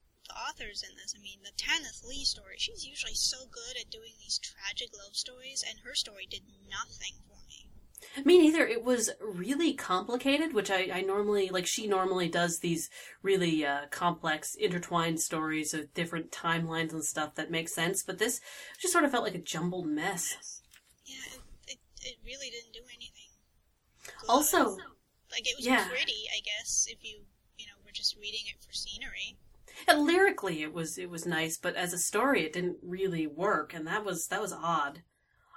authors 0.54 0.84
in 0.88 0.96
this, 0.96 1.14
I 1.16 1.22
mean, 1.22 1.38
the 1.42 1.50
Tanith 1.56 2.02
Lee 2.06 2.24
story, 2.24 2.54
she's 2.58 2.86
usually 2.86 3.14
so 3.14 3.38
good 3.50 3.80
at 3.80 3.90
doing 3.90 4.12
these 4.20 4.38
tragic 4.38 4.90
love 4.96 5.16
stories, 5.16 5.64
and 5.68 5.78
her 5.80 5.94
story 5.94 6.26
did 6.30 6.42
nothing 6.70 7.14
for 7.26 7.38
me. 7.48 8.24
Me 8.24 8.38
neither. 8.38 8.66
It 8.66 8.84
was 8.84 9.10
really 9.20 9.72
complicated, 9.72 10.52
which 10.52 10.70
I, 10.70 10.90
I 10.92 11.00
normally 11.00 11.48
like. 11.48 11.66
She 11.66 11.86
normally 11.86 12.28
does 12.28 12.58
these 12.58 12.90
really 13.22 13.64
uh, 13.64 13.86
complex, 13.90 14.54
intertwined 14.54 15.20
stories 15.20 15.72
of 15.72 15.92
different 15.94 16.30
timelines 16.30 16.92
and 16.92 17.02
stuff 17.02 17.34
that 17.36 17.50
make 17.50 17.68
sense. 17.68 18.02
But 18.02 18.18
this 18.18 18.40
just 18.78 18.92
sort 18.92 19.04
of 19.04 19.10
felt 19.10 19.24
like 19.24 19.34
a 19.34 19.38
jumbled 19.38 19.86
mess. 19.86 20.60
Yeah, 21.06 21.38
it, 21.66 21.72
it, 21.72 21.78
it 22.02 22.16
really 22.24 22.50
didn't 22.50 22.74
do 22.74 22.84
anything. 22.94 23.32
good. 24.04 24.28
Also, 24.28 24.76
like 25.32 25.48
it 25.48 25.56
was 25.56 25.66
yeah. 25.66 25.88
pretty, 25.88 26.28
I 26.36 26.40
guess, 26.44 26.86
if 26.90 27.02
you 27.02 27.22
you 27.56 27.66
know 27.66 27.80
were 27.84 27.92
just 27.92 28.16
reading 28.16 28.42
it 28.46 28.62
for 28.62 28.72
scenery. 28.72 29.38
And 29.88 30.06
lyrically, 30.06 30.62
it 30.62 30.72
was 30.72 30.98
it 30.98 31.10
was 31.10 31.26
nice, 31.26 31.56
but 31.56 31.76
as 31.76 31.92
a 31.92 31.98
story, 31.98 32.44
it 32.44 32.52
didn't 32.52 32.78
really 32.82 33.26
work, 33.26 33.74
and 33.74 33.86
that 33.86 34.04
was 34.04 34.26
that 34.28 34.40
was 34.40 34.52
odd. 34.52 35.02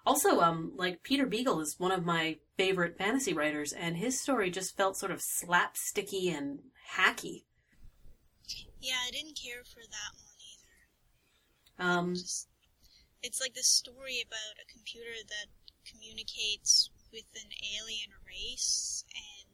Also, 0.06 0.40
um, 0.40 0.72
like 0.76 1.04
Peter 1.04 1.26
Beagle 1.26 1.60
is 1.60 1.76
one 1.78 1.92
of 1.92 2.06
my 2.06 2.38
favorite 2.56 2.98
fantasy 2.98 3.34
writers, 3.34 3.74
and 3.74 3.98
his 3.98 4.22
story 4.22 4.50
just 4.50 4.78
felt 4.78 4.98
sort 4.98 5.12
of 5.12 5.20
slapsticky 5.20 6.36
and 6.36 6.60
hacky. 6.96 7.44
Yeah, 8.80 8.96
I 9.06 9.12
didn't 9.12 9.38
care 9.38 9.64
for 9.66 9.82
that 9.82 10.14
one 10.16 10.40
either. 10.40 11.90
Um, 11.90 12.16
Just 12.16 12.48
it's 13.22 13.42
like 13.42 13.54
this 13.54 13.68
story 13.68 14.24
about 14.26 14.64
a 14.64 14.72
computer 14.72 15.20
that 15.28 15.48
communicates 15.84 16.90
with 17.12 17.26
an 17.36 17.52
alien 17.76 18.12
race 18.26 19.04
and 19.12 19.48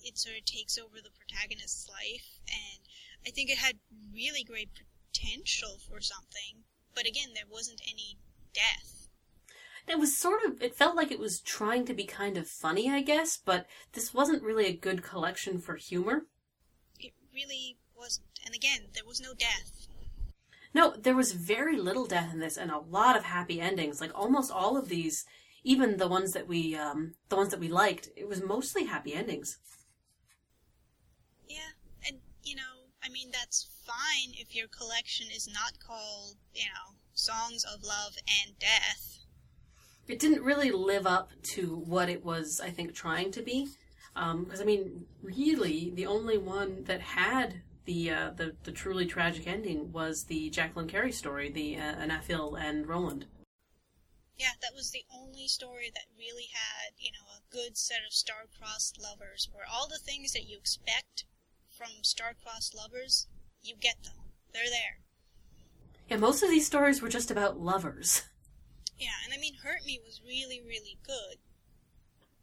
it 0.00 0.16
sort 0.16 0.36
of 0.38 0.44
takes 0.44 0.78
over 0.78 1.02
the 1.02 1.10
protagonist's 1.10 1.88
life 1.88 2.38
and 2.46 2.80
I 3.26 3.30
think 3.30 3.50
it 3.50 3.58
had 3.58 3.78
really 4.14 4.44
great 4.44 4.70
potential 5.12 5.78
for 5.88 6.00
something, 6.00 6.64
but 6.94 7.06
again 7.06 7.30
there 7.34 7.44
wasn't 7.50 7.80
any 7.86 8.18
death. 8.54 9.08
it 9.88 9.98
was 9.98 10.16
sort 10.16 10.44
of 10.44 10.60
it 10.62 10.74
felt 10.76 10.96
like 10.96 11.10
it 11.10 11.18
was 11.18 11.40
trying 11.40 11.84
to 11.86 11.94
be 11.94 12.04
kind 12.04 12.36
of 12.36 12.48
funny, 12.48 12.90
I 12.90 13.02
guess, 13.02 13.36
but 13.36 13.66
this 13.92 14.12
wasn't 14.14 14.42
really 14.42 14.66
a 14.66 14.76
good 14.76 15.02
collection 15.02 15.58
for 15.58 15.76
humor. 15.76 16.26
It 16.98 17.14
really 17.34 17.78
wasn't. 17.96 18.26
And 18.44 18.54
again, 18.54 18.88
there 18.94 19.04
was 19.06 19.20
no 19.20 19.34
death. 19.34 19.88
No, 20.74 20.94
there 20.96 21.16
was 21.16 21.32
very 21.32 21.76
little 21.78 22.06
death 22.06 22.32
in 22.32 22.40
this, 22.40 22.56
and 22.56 22.70
a 22.70 22.78
lot 22.78 23.16
of 23.16 23.24
happy 23.24 23.60
endings. 23.60 24.00
Like 24.00 24.12
almost 24.14 24.50
all 24.52 24.76
of 24.76 24.88
these, 24.88 25.24
even 25.64 25.96
the 25.96 26.08
ones 26.08 26.32
that 26.32 26.46
we, 26.46 26.76
um, 26.76 27.14
the 27.28 27.36
ones 27.36 27.50
that 27.50 27.60
we 27.60 27.68
liked, 27.68 28.10
it 28.16 28.28
was 28.28 28.42
mostly 28.42 28.84
happy 28.84 29.14
endings. 29.14 29.58
Yeah, 31.48 31.70
and 32.06 32.18
you 32.42 32.56
know, 32.56 32.90
I 33.06 33.08
mean 33.08 33.30
that's 33.32 33.68
fine 33.86 34.34
if 34.34 34.54
your 34.54 34.66
collection 34.66 35.28
is 35.34 35.46
not 35.46 35.78
called, 35.78 36.36
you 36.52 36.64
know, 36.64 36.96
Songs 37.14 37.64
of 37.64 37.84
Love 37.84 38.16
and 38.26 38.58
Death. 38.58 39.20
It 40.08 40.18
didn't 40.18 40.42
really 40.42 40.72
live 40.72 41.06
up 41.06 41.30
to 41.54 41.76
what 41.76 42.08
it 42.08 42.24
was, 42.24 42.60
I 42.60 42.70
think, 42.70 42.94
trying 42.94 43.30
to 43.32 43.42
be. 43.42 43.68
Because 44.14 44.60
I 44.60 44.64
mean, 44.64 45.04
really, 45.22 45.92
the 45.94 46.06
only 46.06 46.38
one 46.38 46.84
that 46.84 47.00
had 47.00 47.62
the 47.84 48.10
uh, 48.10 48.30
the 48.34 48.56
the 48.64 48.72
truly 48.72 49.06
tragic 49.06 49.46
ending 49.46 49.92
was 49.92 50.24
the 50.24 50.50
Jacqueline 50.50 50.88
Carey 50.88 51.12
story, 51.12 51.50
the 51.50 51.76
uh, 51.76 51.94
Anafiel 51.96 52.58
and 52.58 52.88
Roland. 52.88 53.26
Yeah, 54.36 54.52
that 54.60 54.74
was 54.74 54.90
the 54.90 55.04
only 55.14 55.48
story 55.48 55.90
that 55.94 56.04
really 56.18 56.48
had, 56.52 56.92
you 56.98 57.10
know, 57.12 57.26
a 57.36 57.54
good 57.54 57.76
set 57.76 58.00
of 58.06 58.12
star-crossed 58.12 59.00
lovers, 59.00 59.48
where 59.52 59.64
all 59.70 59.86
the 59.88 59.98
things 59.98 60.32
that 60.32 60.46
you 60.48 60.58
expect 60.58 61.24
from 61.76 61.88
star-crossed 62.02 62.74
lovers, 62.74 63.26
you 63.62 63.74
get 63.80 64.02
them. 64.02 64.14
They're 64.52 64.70
there. 64.70 65.00
Yeah, 66.08 66.16
most 66.16 66.42
of 66.42 66.48
these 66.48 66.66
stories 66.66 67.02
were 67.02 67.08
just 67.08 67.30
about 67.30 67.60
lovers. 67.60 68.22
Yeah, 68.98 69.08
and 69.24 69.34
I 69.34 69.38
mean, 69.38 69.54
Hurt 69.62 69.84
Me 69.84 70.00
was 70.04 70.22
really, 70.24 70.62
really 70.66 70.98
good, 71.04 71.36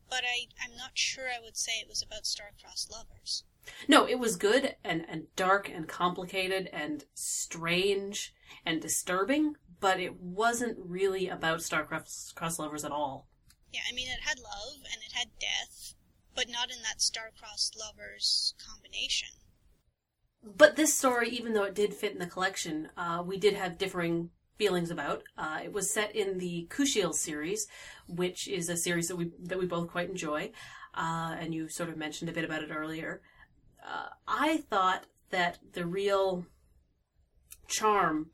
but 0.10 0.22
I, 0.24 0.48
I'm 0.64 0.78
not 0.78 0.92
sure 0.94 1.26
I 1.26 1.44
would 1.44 1.58
say 1.58 1.74
it 1.82 1.90
was 1.90 2.04
about 2.04 2.28
star-crossed 2.28 2.92
lovers. 2.92 3.44
No, 3.88 4.06
it 4.06 4.20
was 4.20 4.36
good 4.36 4.76
and, 4.84 5.06
and 5.10 5.34
dark 5.36 5.70
and 5.70 5.88
complicated 5.88 6.70
and 6.72 7.06
strange 7.16 8.34
and 8.66 8.82
disturbing, 8.82 9.56
but 9.80 10.00
it 10.00 10.20
wasn't 10.20 10.78
really 10.78 11.30
about 11.30 11.64
star-crossed 11.64 12.60
lovers 12.60 12.86
at 12.86 12.92
all. 12.92 13.28
Yeah, 13.72 13.82
I 13.90 13.96
mean, 13.96 14.08
it 14.08 14.20
had 14.28 14.38
love 14.38 14.76
and 14.92 15.02
it 15.02 15.14
had 15.14 15.30
death, 15.40 15.96
but 16.36 16.50
not 16.50 16.72
in 16.72 16.82
that 16.84 17.02
star-crossed 17.02 17.78
lovers 17.80 18.54
combination. 18.66 19.30
But 20.44 20.76
this 20.76 20.94
story, 20.94 21.30
even 21.30 21.54
though 21.54 21.64
it 21.64 21.76
did 21.76 21.94
fit 21.94 22.12
in 22.14 22.20
the 22.20 22.26
collection, 22.26 22.90
uh, 22.98 23.24
we 23.26 23.38
did 23.38 23.54
have 23.54 23.78
differing 23.78 24.30
feelings 24.58 24.92
about. 24.92 25.24
Uh, 25.38 25.60
it 25.64 25.72
was 25.72 25.94
set 25.94 26.16
in 26.16 26.38
the 26.38 26.68
Kushiel 26.70 27.14
series, 27.14 27.68
which 28.08 28.48
is 28.48 28.70
a 28.70 28.78
series 28.78 29.08
that 29.08 29.16
we 29.16 29.32
that 29.40 29.58
we 29.58 29.66
both 29.66 29.90
quite 29.90 30.10
enjoy, 30.10 30.52
uh, 30.94 31.36
and 31.40 31.54
you 31.54 31.70
sort 31.70 31.90
of 31.90 31.98
mentioned 31.98 32.30
a 32.30 32.34
bit 32.34 32.44
about 32.44 32.64
it 32.64 32.72
earlier. 32.72 33.22
Uh, 33.86 34.10
I 34.28 34.58
thought 34.58 35.06
that 35.30 35.60
the 35.74 35.86
real 35.86 36.46
charm 37.68 38.30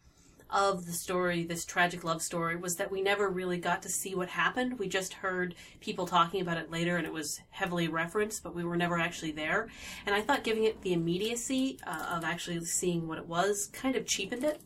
of 0.50 0.86
the 0.86 0.92
story, 0.92 1.44
this 1.44 1.66
tragic 1.66 2.04
love 2.04 2.22
story, 2.22 2.56
was 2.56 2.76
that 2.78 2.92
we 2.92 3.02
never 3.02 3.30
really 3.30 3.58
got 3.58 3.82
to 3.84 3.90
see 3.90 4.16
what 4.16 4.30
happened. 4.30 4.80
We 4.80 4.88
just 4.88 5.14
heard 5.14 5.56
people 5.80 6.08
talking 6.08 6.42
about 6.42 6.58
it 6.58 6.72
later, 6.72 6.98
and 6.98 7.06
it 7.06 7.14
was 7.14 7.42
heavily 7.50 7.88
referenced, 7.88 8.44
but 8.44 8.56
we 8.56 8.64
were 8.64 8.78
never 8.78 8.98
actually 8.98 9.32
there. 9.32 9.70
And 10.06 10.16
I 10.16 10.22
thought 10.22 10.44
giving 10.44 10.64
it 10.64 10.82
the 10.82 10.94
immediacy 10.94 11.80
uh, 11.86 12.16
of 12.16 12.24
actually 12.24 12.64
seeing 12.66 13.08
what 13.08 13.18
it 13.18 13.28
was 13.28 13.68
kind 13.74 13.96
of 13.96 14.06
cheapened 14.06 14.44
it. 14.44 14.62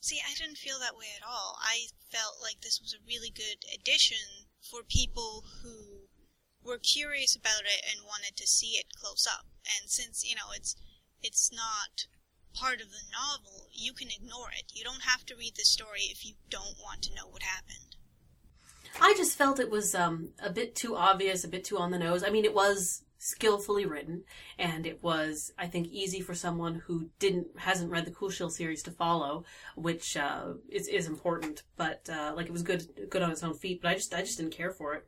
See, 0.00 0.20
I 0.20 0.34
didn't 0.34 0.58
feel 0.58 0.78
that 0.80 0.96
way 0.96 1.06
at 1.16 1.26
all. 1.26 1.58
I 1.60 1.86
felt 2.10 2.36
like 2.42 2.60
this 2.60 2.80
was 2.80 2.92
a 2.92 3.06
really 3.06 3.30
good 3.30 3.64
addition 3.74 4.18
for 4.60 4.82
people 4.82 5.44
who 5.62 6.08
were 6.62 6.78
curious 6.78 7.34
about 7.34 7.62
it 7.64 7.84
and 7.90 8.04
wanted 8.04 8.36
to 8.36 8.46
see 8.46 8.76
it 8.76 8.86
close 8.94 9.26
up. 9.26 9.46
And 9.64 9.90
since, 9.90 10.22
you 10.22 10.34
know, 10.34 10.52
it's 10.54 10.76
it's 11.22 11.50
not 11.50 12.06
part 12.54 12.80
of 12.80 12.90
the 12.90 13.04
novel, 13.12 13.68
you 13.72 13.92
can 13.92 14.08
ignore 14.08 14.50
it. 14.56 14.72
You 14.74 14.84
don't 14.84 15.02
have 15.02 15.26
to 15.26 15.36
read 15.36 15.54
the 15.56 15.64
story 15.64 16.02
if 16.10 16.24
you 16.24 16.34
don't 16.50 16.76
want 16.82 17.02
to 17.02 17.14
know 17.14 17.26
what 17.28 17.42
happened. 17.42 17.96
I 19.00 19.14
just 19.16 19.36
felt 19.36 19.58
it 19.58 19.70
was 19.70 19.94
um, 19.94 20.30
a 20.42 20.50
bit 20.50 20.74
too 20.74 20.96
obvious, 20.96 21.44
a 21.44 21.48
bit 21.48 21.64
too 21.64 21.78
on 21.78 21.90
the 21.90 21.98
nose. 21.98 22.22
I 22.22 22.30
mean, 22.30 22.44
it 22.44 22.54
was 22.54 23.02
skillfully 23.18 23.86
written, 23.86 24.22
and 24.58 24.86
it 24.86 25.02
was, 25.02 25.52
I 25.58 25.66
think, 25.66 25.88
easy 25.88 26.20
for 26.20 26.34
someone 26.34 26.76
who 26.86 27.10
didn't 27.18 27.48
hasn't 27.58 27.90
read 27.90 28.04
the 28.04 28.12
Kushiel 28.12 28.50
series 28.50 28.82
to 28.84 28.90
follow, 28.90 29.44
which 29.74 30.16
uh, 30.16 30.54
is 30.68 30.86
is 30.86 31.06
important. 31.06 31.64
But 31.76 32.08
uh, 32.10 32.34
like, 32.36 32.46
it 32.46 32.52
was 32.52 32.62
good 32.62 33.08
good 33.10 33.22
on 33.22 33.32
its 33.32 33.42
own 33.42 33.54
feet. 33.54 33.82
But 33.82 33.90
I 33.90 33.94
just 33.94 34.14
I 34.14 34.20
just 34.20 34.38
didn't 34.38 34.52
care 34.52 34.70
for 34.70 34.94
it. 34.94 35.06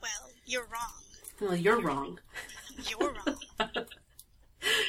Well, 0.00 0.30
you're 0.46 0.66
wrong. 0.66 1.02
Well, 1.40 1.56
you're 1.56 1.80
wrong. 1.80 2.20
You're 2.88 3.14
wrong. 3.14 3.38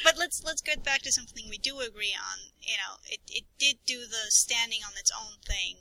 but 0.03 0.17
let's 0.17 0.43
let's 0.43 0.61
get 0.61 0.83
back 0.83 1.01
to 1.01 1.11
something 1.11 1.45
we 1.49 1.57
do 1.57 1.79
agree 1.79 2.15
on. 2.15 2.51
You 2.61 2.77
know, 2.77 2.97
it 3.05 3.19
it 3.27 3.45
did 3.59 3.77
do 3.85 4.01
the 4.01 4.29
standing 4.29 4.79
on 4.85 4.93
its 4.97 5.11
own 5.11 5.37
thing 5.45 5.77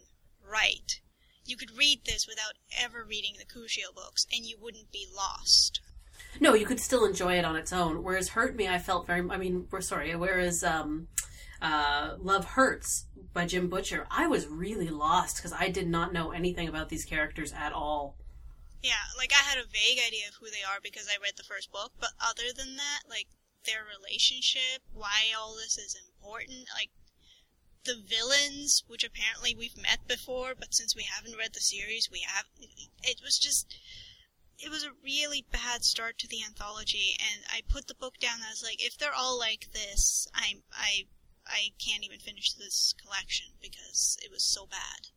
right 0.47 1.01
you 1.47 1.57
could 1.57 1.77
read 1.77 2.05
this 2.05 2.27
without 2.27 2.55
ever 2.79 3.05
reading 3.05 3.35
the 3.39 3.45
Kushiel 3.45 3.95
books, 3.95 4.27
and 4.33 4.45
you 4.47 4.57
wouldn't 4.61 4.91
be 4.93 5.07
lost. 5.15 5.81
No, 6.41 6.55
you 6.55 6.67
could 6.67 6.81
still 6.81 7.05
enjoy 7.05 7.35
it 7.39 7.45
on 7.45 7.57
its 7.57 7.73
own. 7.73 8.03
Whereas 8.03 8.31
Hurt 8.31 8.57
Me, 8.57 8.67
I 8.69 8.79
felt 8.79 9.07
very. 9.07 9.29
I 9.31 9.37
mean, 9.37 9.67
we're 9.71 9.81
sorry. 9.81 10.15
Whereas 10.17 10.65
um, 10.65 11.09
uh, 11.61 12.15
Love 12.19 12.45
Hurts 12.45 13.07
by 13.33 13.47
Jim 13.47 13.69
Butcher, 13.69 14.07
I 14.11 14.27
was 14.27 14.47
really 14.47 14.89
lost 14.89 15.37
because 15.37 15.53
I 15.53 15.69
did 15.69 15.89
not 15.89 16.13
know 16.13 16.33
anything 16.33 16.69
about 16.69 16.89
these 16.89 17.05
characters 17.05 17.53
at 17.53 17.73
all. 17.73 18.17
Yeah, 18.83 19.05
like 19.17 19.33
I 19.33 19.43
had 19.43 19.59
a 19.59 19.69
vague 19.69 20.01
idea 20.07 20.29
of 20.29 20.35
who 20.41 20.47
they 20.47 20.63
are 20.63 20.79
because 20.83 21.09
I 21.09 21.23
read 21.23 21.35
the 21.37 21.45
first 21.45 21.73
book, 21.73 21.93
but 22.01 22.11
other 22.21 22.53
than 22.55 22.77
that, 22.77 23.03
like 23.09 23.29
their 23.65 23.85
relationship, 23.85 24.83
why 24.93 25.33
all 25.37 25.55
this 25.55 25.79
is 25.79 25.97
important, 25.97 26.69
like 26.75 26.91
the 27.85 27.97
villains, 27.97 28.83
which 28.87 29.05
apparently 29.05 29.55
we've 29.55 29.77
met 29.77 30.07
before, 30.09 30.55
but 30.59 30.75
since 30.75 30.97
we 30.97 31.05
haven't 31.05 31.39
read 31.39 31.53
the 31.53 31.61
series, 31.61 32.09
we 32.11 32.25
have. 32.27 32.47
It 33.03 33.21
was 33.23 33.39
just. 33.39 33.75
It 34.57 34.71
was 34.71 34.85
a 34.85 34.95
really 35.03 35.45
bad 35.51 35.83
start 35.83 36.17
to 36.19 36.29
the 36.29 36.43
anthology, 36.45 37.17
and 37.19 37.43
I 37.53 37.63
put 37.69 37.89
the 37.89 37.95
book 37.95 38.19
down. 38.21 38.39
I 38.47 38.51
was 38.51 38.63
like, 38.63 38.83
if 38.83 38.97
they're 38.97 39.13
all 39.13 39.39
like 39.39 39.73
this, 39.73 40.29
I 40.33 40.63
I 40.73 41.07
I 41.47 41.73
can't 41.85 42.05
even 42.05 42.21
finish 42.21 42.53
this 42.53 42.95
collection 43.03 43.49
because 43.61 44.17
it 44.23 44.31
was 44.31 44.45
so 44.45 44.67
bad. 44.67 45.09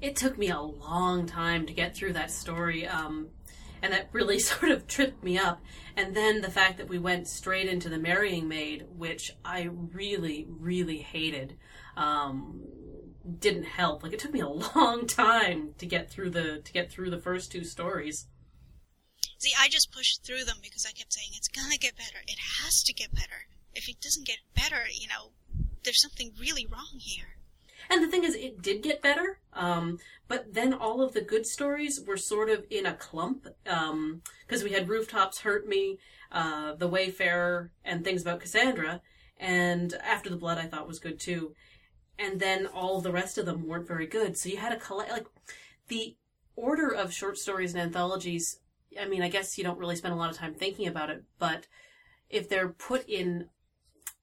It 0.00 0.16
took 0.16 0.38
me 0.38 0.48
a 0.48 0.60
long 0.60 1.26
time 1.26 1.66
to 1.66 1.74
get 1.74 1.94
through 1.94 2.14
that 2.14 2.30
story. 2.30 2.86
Um, 2.86 3.30
and 3.82 3.92
that 3.92 4.08
really 4.12 4.38
sort 4.40 4.70
of 4.70 4.86
tripped 4.86 5.22
me 5.22 5.38
up. 5.38 5.62
And 5.96 6.14
then 6.14 6.40
the 6.40 6.50
fact 6.50 6.78
that 6.78 6.88
we 6.88 6.98
went 6.98 7.28
straight 7.28 7.68
into 7.68 7.88
the 7.88 7.98
marrying 7.98 8.48
maid, 8.48 8.86
which 8.96 9.32
I 9.44 9.68
really, 9.70 10.46
really 10.48 10.98
hated 10.98 11.56
um, 11.96 12.62
didn't 13.38 13.64
help. 13.64 14.02
Like 14.02 14.12
it 14.12 14.18
took 14.18 14.32
me 14.32 14.40
a 14.40 14.48
long 14.76 15.06
time 15.06 15.74
to 15.78 15.86
get 15.86 16.10
through 16.10 16.30
the 16.30 16.60
to 16.64 16.72
get 16.72 16.90
through 16.90 17.10
the 17.10 17.20
first 17.20 17.52
two 17.52 17.64
stories. 17.64 18.26
See, 19.38 19.52
I 19.58 19.68
just 19.68 19.92
pushed 19.92 20.24
through 20.24 20.44
them 20.44 20.58
because 20.62 20.84
I 20.86 20.92
kept 20.92 21.12
saying 21.12 21.30
it's 21.34 21.48
gonna 21.48 21.78
get 21.78 21.96
better. 21.96 22.18
It 22.26 22.38
has 22.62 22.82
to 22.84 22.92
get 22.92 23.14
better. 23.14 23.46
If 23.74 23.88
it 23.88 24.00
doesn't 24.00 24.26
get 24.26 24.38
better, 24.54 24.84
you 24.92 25.08
know, 25.08 25.32
there's 25.84 26.02
something 26.02 26.32
really 26.38 26.66
wrong 26.66 26.98
here. 26.98 27.36
And 27.88 28.02
the 28.02 28.08
thing 28.08 28.24
is, 28.24 28.34
it 28.34 28.62
did 28.62 28.82
get 28.82 29.02
better, 29.02 29.38
um, 29.52 29.98
but 30.28 30.54
then 30.54 30.72
all 30.72 31.02
of 31.02 31.12
the 31.12 31.20
good 31.20 31.46
stories 31.46 32.00
were 32.00 32.16
sort 32.16 32.50
of 32.50 32.64
in 32.70 32.86
a 32.86 32.94
clump 32.94 33.46
because 33.64 33.90
um, 33.90 34.22
we 34.64 34.72
had 34.72 34.88
Rooftops 34.88 35.40
Hurt 35.40 35.66
Me, 35.66 35.98
uh, 36.30 36.74
The 36.74 36.88
Wayfarer, 36.88 37.72
and 37.84 38.04
things 38.04 38.22
about 38.22 38.40
Cassandra. 38.40 39.00
And 39.38 39.94
After 40.04 40.28
the 40.28 40.36
Blood, 40.36 40.58
I 40.58 40.66
thought 40.66 40.86
was 40.86 40.98
good 40.98 41.18
too 41.18 41.54
and 42.20 42.38
then 42.38 42.66
all 42.66 43.00
the 43.00 43.12
rest 43.12 43.38
of 43.38 43.46
them 43.46 43.66
weren't 43.66 43.88
very 43.88 44.06
good. 44.06 44.36
So 44.36 44.48
you 44.48 44.58
had 44.58 44.72
a 44.72 44.76
collect 44.76 45.10
like 45.10 45.26
the 45.88 46.16
order 46.54 46.88
of 46.88 47.12
short 47.12 47.38
stories 47.38 47.72
and 47.72 47.82
anthologies. 47.82 48.60
I 49.00 49.06
mean, 49.06 49.22
I 49.22 49.28
guess 49.28 49.56
you 49.56 49.64
don't 49.64 49.78
really 49.78 49.96
spend 49.96 50.12
a 50.12 50.16
lot 50.16 50.30
of 50.30 50.36
time 50.36 50.54
thinking 50.54 50.86
about 50.86 51.10
it, 51.10 51.24
but 51.38 51.66
if 52.28 52.48
they're 52.48 52.68
put 52.68 53.08
in 53.08 53.48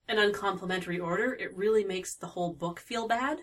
an 0.08 0.20
uncomplimentary 0.20 1.00
order, 1.00 1.34
it 1.34 1.56
really 1.56 1.84
makes 1.84 2.16
the 2.16 2.28
whole 2.28 2.54
book 2.54 2.80
feel 2.80 3.08
bad. 3.08 3.40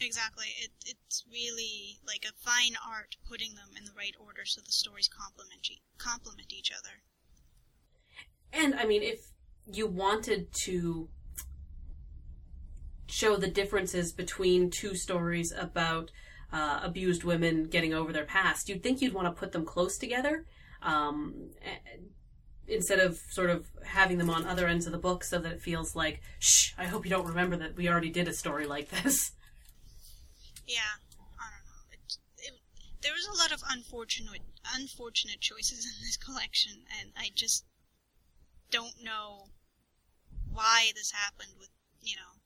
Exactly. 0.00 0.46
It, 0.60 0.70
it's 0.86 1.24
really 1.30 1.98
like 2.06 2.24
a 2.28 2.32
fine 2.38 2.74
art 2.86 3.16
putting 3.28 3.54
them 3.54 3.68
in 3.78 3.84
the 3.84 3.92
right 3.96 4.14
order 4.18 4.44
so 4.44 4.60
the 4.60 4.72
stories 4.72 5.08
complement 5.08 5.68
complement 5.98 6.52
each 6.52 6.72
other. 6.72 7.02
And 8.52 8.74
I 8.74 8.84
mean, 8.86 9.02
if 9.02 9.28
you 9.66 9.86
wanted 9.86 10.52
to 10.64 11.08
show 13.06 13.36
the 13.36 13.48
differences 13.48 14.12
between 14.12 14.70
two 14.70 14.94
stories 14.94 15.52
about 15.52 16.10
uh, 16.52 16.80
abused 16.82 17.24
women 17.24 17.64
getting 17.64 17.92
over 17.92 18.12
their 18.12 18.24
past. 18.24 18.68
You'd 18.68 18.82
think 18.82 19.00
you'd 19.00 19.14
want 19.14 19.26
to 19.26 19.38
put 19.38 19.52
them 19.52 19.64
close 19.64 19.98
together 19.98 20.46
um, 20.82 21.50
instead 22.66 22.98
of 22.98 23.16
sort 23.30 23.50
of 23.50 23.66
having 23.84 24.18
them 24.18 24.30
on 24.30 24.46
other 24.46 24.66
ends 24.66 24.86
of 24.86 24.92
the 24.92 24.98
book 24.98 25.24
so 25.24 25.38
that 25.38 25.52
it 25.52 25.62
feels 25.62 25.94
like, 25.94 26.20
shh, 26.38 26.72
I 26.78 26.84
hope 26.86 27.04
you 27.04 27.10
don't 27.10 27.26
remember 27.26 27.56
that 27.56 27.76
we 27.76 27.88
already 27.88 28.10
did 28.10 28.28
a 28.28 28.32
story 28.32 28.66
like 28.66 28.88
this. 28.90 29.32
Yeah, 30.66 30.80
I 31.38 31.44
don't 31.50 31.66
know. 31.66 32.58
There 33.02 33.12
was 33.12 33.26
a 33.26 33.36
lot 33.36 33.52
of 33.52 33.62
unfortunate 33.70 34.40
unfortunate 34.74 35.40
choices 35.40 35.84
in 35.84 36.00
this 36.00 36.16
collection, 36.16 36.72
and 37.00 37.10
I 37.16 37.30
just 37.34 37.64
don't 38.70 39.02
know 39.04 39.48
why 40.50 40.92
this 40.94 41.10
happened 41.10 41.52
with, 41.58 41.68
you 42.00 42.16
know, 42.16 42.40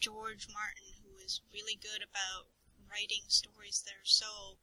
George 0.00 0.48
Martin, 0.52 0.90
who 1.04 1.24
is 1.24 1.40
really 1.52 1.78
good 1.80 2.02
about 2.02 2.50
writing 2.90 3.22
stories 3.28 3.82
that 3.86 3.92
are 3.92 4.04
so 4.04 4.58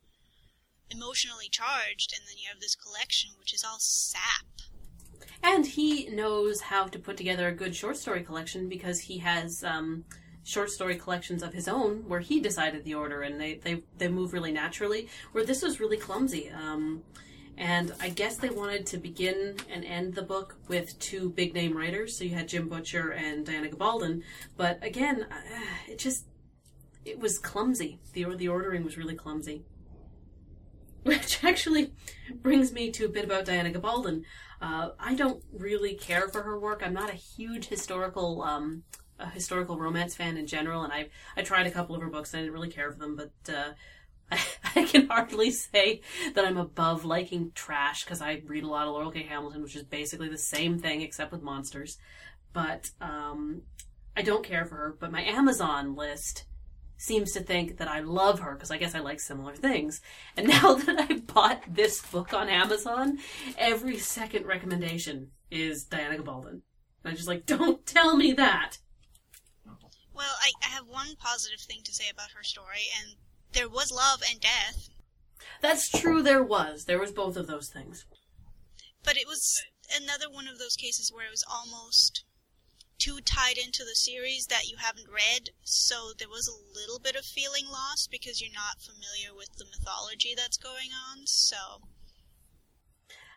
emotionally 0.90 1.50
charged, 1.50 2.14
and 2.14 2.28
then 2.28 2.38
you 2.38 2.50
have 2.50 2.60
this 2.60 2.76
collection 2.76 3.32
which 3.40 3.54
is 3.54 3.64
all 3.64 3.78
sap. 3.80 4.46
And 5.44 5.66
he 5.66 6.08
knows 6.10 6.62
how 6.62 6.88
to 6.88 7.00
put 7.00 7.18
together 7.18 7.48
a 7.48 7.54
good 7.54 7.76
short 7.76 7.98
story 7.98 8.24
collection 8.24 8.68
because 8.70 9.02
he 9.02 9.20
has 9.20 9.64
um, 9.64 10.06
short 10.44 10.72
story 10.72 10.96
collections 10.96 11.44
of 11.44 11.54
his 11.54 11.68
own 11.68 12.08
where 12.08 12.20
he 12.20 12.40
decided 12.40 12.84
the 12.84 12.96
order 12.96 13.22
and 13.22 13.40
they, 13.40 13.56
they, 13.56 13.84
they 13.98 14.08
move 14.08 14.34
really 14.34 14.52
naturally. 14.52 15.08
Where 15.32 15.46
this 15.46 15.62
was 15.62 15.80
really 15.80 15.98
clumsy. 15.98 16.50
Um, 16.50 17.04
and 17.58 17.94
I 18.00 18.10
guess 18.10 18.38
they 18.38 18.50
wanted 18.50 18.86
to 18.88 18.98
begin 18.98 19.56
and 19.70 19.84
end 19.84 20.14
the 20.14 20.22
book 20.22 20.56
with 20.68 20.98
two 21.00 21.30
big 21.32 21.54
name 21.54 21.76
writers. 21.76 22.16
So 22.16 22.24
you 22.24 22.36
had 22.36 22.48
Jim 22.48 22.70
Butcher 22.70 23.12
and 23.12 23.46
Diana 23.46 23.70
Gabaldon. 23.70 24.22
But 24.56 24.84
again, 24.84 25.26
uh, 25.32 25.36
it 25.88 25.98
just 25.98 26.26
it 27.04 27.20
was 27.20 27.40
clumsy. 27.40 28.00
The 28.14 28.26
the 28.36 28.48
ordering 28.48 28.84
was 28.84 28.98
really 28.98 29.16
clumsy. 29.16 29.64
Which 31.16 31.42
actually 31.42 31.94
brings 32.42 32.74
me 32.74 32.92
to 32.92 33.06
a 33.06 33.10
bit 33.10 33.24
about 33.24 33.46
Diana 33.46 33.72
Gabaldon. 33.72 34.24
Uh, 34.62 34.90
I 35.00 35.16
don't 35.16 35.42
really 35.54 35.94
care 35.94 36.28
for 36.28 36.44
her 36.44 36.60
work. 36.60 36.82
I'm 36.84 36.94
not 36.94 37.10
a 37.10 37.16
huge 37.16 37.68
historical 37.68 38.42
um, 38.42 38.84
a 39.18 39.30
historical 39.30 39.80
romance 39.80 40.16
fan 40.16 40.36
in 40.36 40.48
general, 40.48 40.84
and 40.84 40.92
I 40.92 41.08
I 41.38 41.44
tried 41.44 41.66
a 41.66 41.72
couple 41.72 41.96
of 41.96 42.02
her 42.02 42.10
books. 42.10 42.34
and 42.34 42.40
I 42.40 42.44
didn't 42.44 42.56
really 42.56 42.70
care 42.70 42.92
for 42.92 43.00
them, 43.00 43.16
but 43.16 43.54
uh, 43.54 43.72
I, 44.76 44.84
can 44.84 45.08
hardly 45.08 45.50
say 45.50 46.02
that 46.34 46.44
I'm 46.44 46.58
above 46.58 47.06
liking 47.06 47.54
trash 47.56 48.04
because 48.04 48.22
I 48.22 48.42
read 48.46 48.66
a 48.66 48.68
lot 48.68 48.86
of 48.86 48.94
Laurell 48.94 49.14
K. 49.14 49.24
Hamilton, 49.24 49.64
which 49.64 49.78
is 49.78 49.84
basically 49.84 50.28
the 50.28 50.38
same 50.38 50.78
thing 50.78 51.02
except 51.02 51.32
with 51.32 51.42
monsters. 51.42 51.98
But 52.52 52.90
um, 53.00 53.62
I 54.18 54.24
don't 54.24 54.44
care 54.44 54.66
for 54.66 54.76
her. 54.76 54.98
But 55.00 55.14
my 55.14 55.24
Amazon 55.24 55.96
list 55.96 56.44
seems 56.98 57.32
to 57.34 57.40
think 57.40 57.78
that 57.78 57.88
I 57.88 58.00
love 58.00 58.40
her 58.40 58.54
because 58.54 58.72
I 58.72 58.78
guess 58.78 58.96
I 58.96 59.00
like 59.00 59.20
similar 59.20 59.56
things. 59.56 60.02
And 60.36 60.48
now 60.62 60.74
that 60.74 61.00
I 61.10 61.16
bought 61.20 61.64
this 61.68 62.02
book 62.02 62.34
on 62.34 62.50
Amazon, 62.50 63.20
every 63.58 63.98
second 63.98 64.46
recommendation 64.46 65.32
is 65.50 65.84
Diana 65.86 66.18
Gabaldon. 66.18 66.50
And 66.50 66.62
I'm 67.06 67.16
just 67.16 67.28
like, 67.28 67.46
don't 67.46 67.86
tell 67.86 68.18
me 68.18 68.34
that. 68.34 68.80
Well, 70.14 70.36
I, 70.42 70.52
I 70.66 70.70
have 70.70 70.88
one 70.88 71.16
positive 71.20 71.60
thing 71.60 71.82
to 71.84 71.94
say 71.94 72.06
about 72.12 72.32
her 72.36 72.42
story, 72.42 72.90
and 73.00 73.16
there 73.54 73.70
was 73.70 73.92
love 73.92 74.22
and 74.28 74.40
death. 74.40 74.90
That's 75.62 75.90
true, 75.90 76.24
there 76.24 76.44
was. 76.44 76.86
There 76.86 77.00
was 77.00 77.12
both 77.12 77.38
of 77.38 77.46
those 77.46 77.70
things. 77.70 78.06
But 79.04 79.16
it 79.16 79.28
was 79.28 79.62
another 79.96 80.26
one 80.30 80.48
of 80.48 80.58
those 80.58 80.76
cases 80.76 81.12
where 81.14 81.28
it 81.28 81.32
was 81.32 81.46
almost 81.50 82.26
too 82.98 83.20
tied 83.22 83.58
into 83.58 83.84
the 83.84 83.96
series 83.96 84.48
that 84.48 84.68
you 84.70 84.78
haven't 84.78 85.08
read, 85.10 85.52
so 85.64 86.12
there 86.18 86.30
was 86.30 86.48
a 86.48 86.78
little 86.80 87.00
bit 87.00 87.16
of 87.16 87.26
feeling 87.26 87.66
lost 87.72 88.10
because 88.12 88.42
you're 88.42 88.52
not 88.54 88.82
familiar 88.82 89.36
with 89.36 89.56
the 89.58 89.66
mythology 89.66 90.34
that's 90.36 90.58
going 90.58 90.90
on. 91.12 91.26
So, 91.26 91.58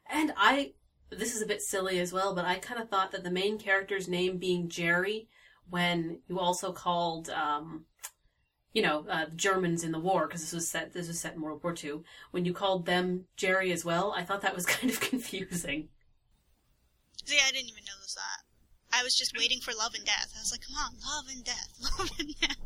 and 0.08 0.32
I 0.36 0.72
this 1.10 1.34
is 1.34 1.42
a 1.42 1.46
bit 1.46 1.62
silly 1.62 1.98
as 1.98 2.12
well, 2.12 2.34
but 2.34 2.44
I 2.44 2.56
kind 2.56 2.80
of 2.80 2.88
thought 2.88 3.12
that 3.12 3.24
the 3.24 3.30
main 3.30 3.58
character's 3.58 4.08
name 4.08 4.38
being 4.38 4.68
Jerry, 4.68 5.28
when 5.68 6.20
you 6.28 6.38
also 6.38 6.72
called, 6.72 7.28
um, 7.30 7.84
you 8.72 8.82
know, 8.82 9.04
uh, 9.08 9.26
Germans 9.34 9.82
in 9.82 9.92
the 9.92 9.98
war, 9.98 10.26
because 10.26 10.40
this 10.40 10.52
was 10.52 10.68
set 10.68 10.92
this 10.92 11.08
was 11.08 11.18
set 11.18 11.34
in 11.34 11.40
World 11.40 11.62
War 11.62 11.74
II. 11.82 12.02
When 12.30 12.44
you 12.44 12.52
called 12.52 12.86
them 12.86 13.24
Jerry 13.36 13.72
as 13.72 13.84
well, 13.84 14.14
I 14.16 14.22
thought 14.22 14.42
that 14.42 14.54
was 14.54 14.66
kind 14.74 14.90
of 14.92 15.00
confusing. 15.00 15.88
See, 17.24 17.38
I 17.44 17.50
didn't 17.50 17.68
even 17.68 17.84
notice 17.84 18.14
that. 18.14 18.49
I 18.92 19.02
was 19.02 19.14
just 19.14 19.36
waiting 19.36 19.60
for 19.60 19.72
love 19.72 19.94
and 19.94 20.04
death. 20.04 20.32
I 20.36 20.40
was 20.40 20.52
like, 20.52 20.62
come 20.66 20.76
on, 20.76 20.92
love 21.06 21.24
and 21.30 21.44
death, 21.44 21.68
love 21.98 22.10
and 22.18 22.34
death. 22.40 22.56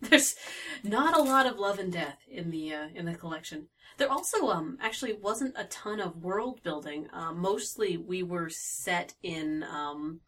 There's 0.00 0.34
not 0.82 1.16
a 1.16 1.22
lot 1.22 1.46
of 1.46 1.58
love 1.58 1.78
and 1.78 1.92
death 1.92 2.18
in 2.28 2.50
the 2.50 2.74
uh, 2.74 2.88
in 2.94 3.06
the 3.06 3.14
collection. 3.14 3.68
There 3.98 4.10
also 4.10 4.48
um 4.48 4.78
actually 4.80 5.12
wasn't 5.12 5.54
a 5.56 5.64
ton 5.64 6.00
of 6.00 6.16
world 6.16 6.62
building. 6.62 7.08
Uh, 7.12 7.32
mostly 7.32 7.96
we 7.96 8.22
were 8.22 8.50
set 8.50 9.14
in 9.22 9.62
um, 9.64 10.20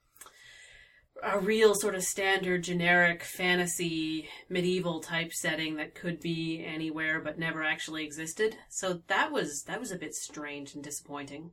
a 1.22 1.38
real 1.38 1.74
sort 1.74 1.94
of 1.94 2.02
standard 2.02 2.62
generic 2.62 3.22
fantasy 3.22 4.28
medieval 4.48 5.00
type 5.00 5.32
setting 5.32 5.76
that 5.76 5.94
could 5.94 6.20
be 6.20 6.64
anywhere 6.64 7.20
but 7.20 7.38
never 7.38 7.62
actually 7.62 8.04
existed. 8.04 8.56
So 8.68 9.02
that 9.08 9.32
was 9.32 9.64
that 9.64 9.80
was 9.80 9.90
a 9.90 9.98
bit 9.98 10.14
strange 10.14 10.74
and 10.74 10.82
disappointing. 10.82 11.50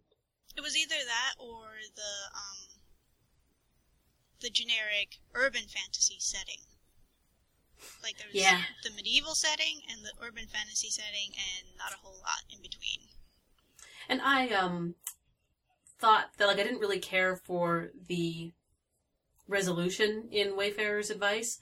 It 0.57 0.61
was 0.61 0.75
either 0.75 0.95
that 1.05 1.33
or 1.39 1.69
the 1.95 2.35
um 2.35 2.60
the 4.41 4.49
generic 4.49 5.19
urban 5.33 5.63
fantasy 5.67 6.17
setting. 6.19 6.61
Like 8.03 8.17
there's 8.17 8.33
yeah. 8.33 8.61
the 8.83 8.91
medieval 8.91 9.33
setting 9.33 9.81
and 9.91 10.05
the 10.05 10.11
urban 10.25 10.45
fantasy 10.47 10.89
setting, 10.89 11.31
and 11.33 11.77
not 11.77 11.93
a 11.93 11.97
whole 11.97 12.19
lot 12.19 12.43
in 12.49 12.61
between. 12.61 12.99
And 14.09 14.21
I 14.21 14.49
um 14.49 14.95
thought 15.99 16.31
that 16.37 16.47
like 16.47 16.59
I 16.59 16.63
didn't 16.63 16.79
really 16.79 16.99
care 16.99 17.35
for 17.35 17.91
the 18.07 18.51
resolution 19.47 20.27
in 20.31 20.55
Wayfarer's 20.55 21.09
Advice, 21.09 21.59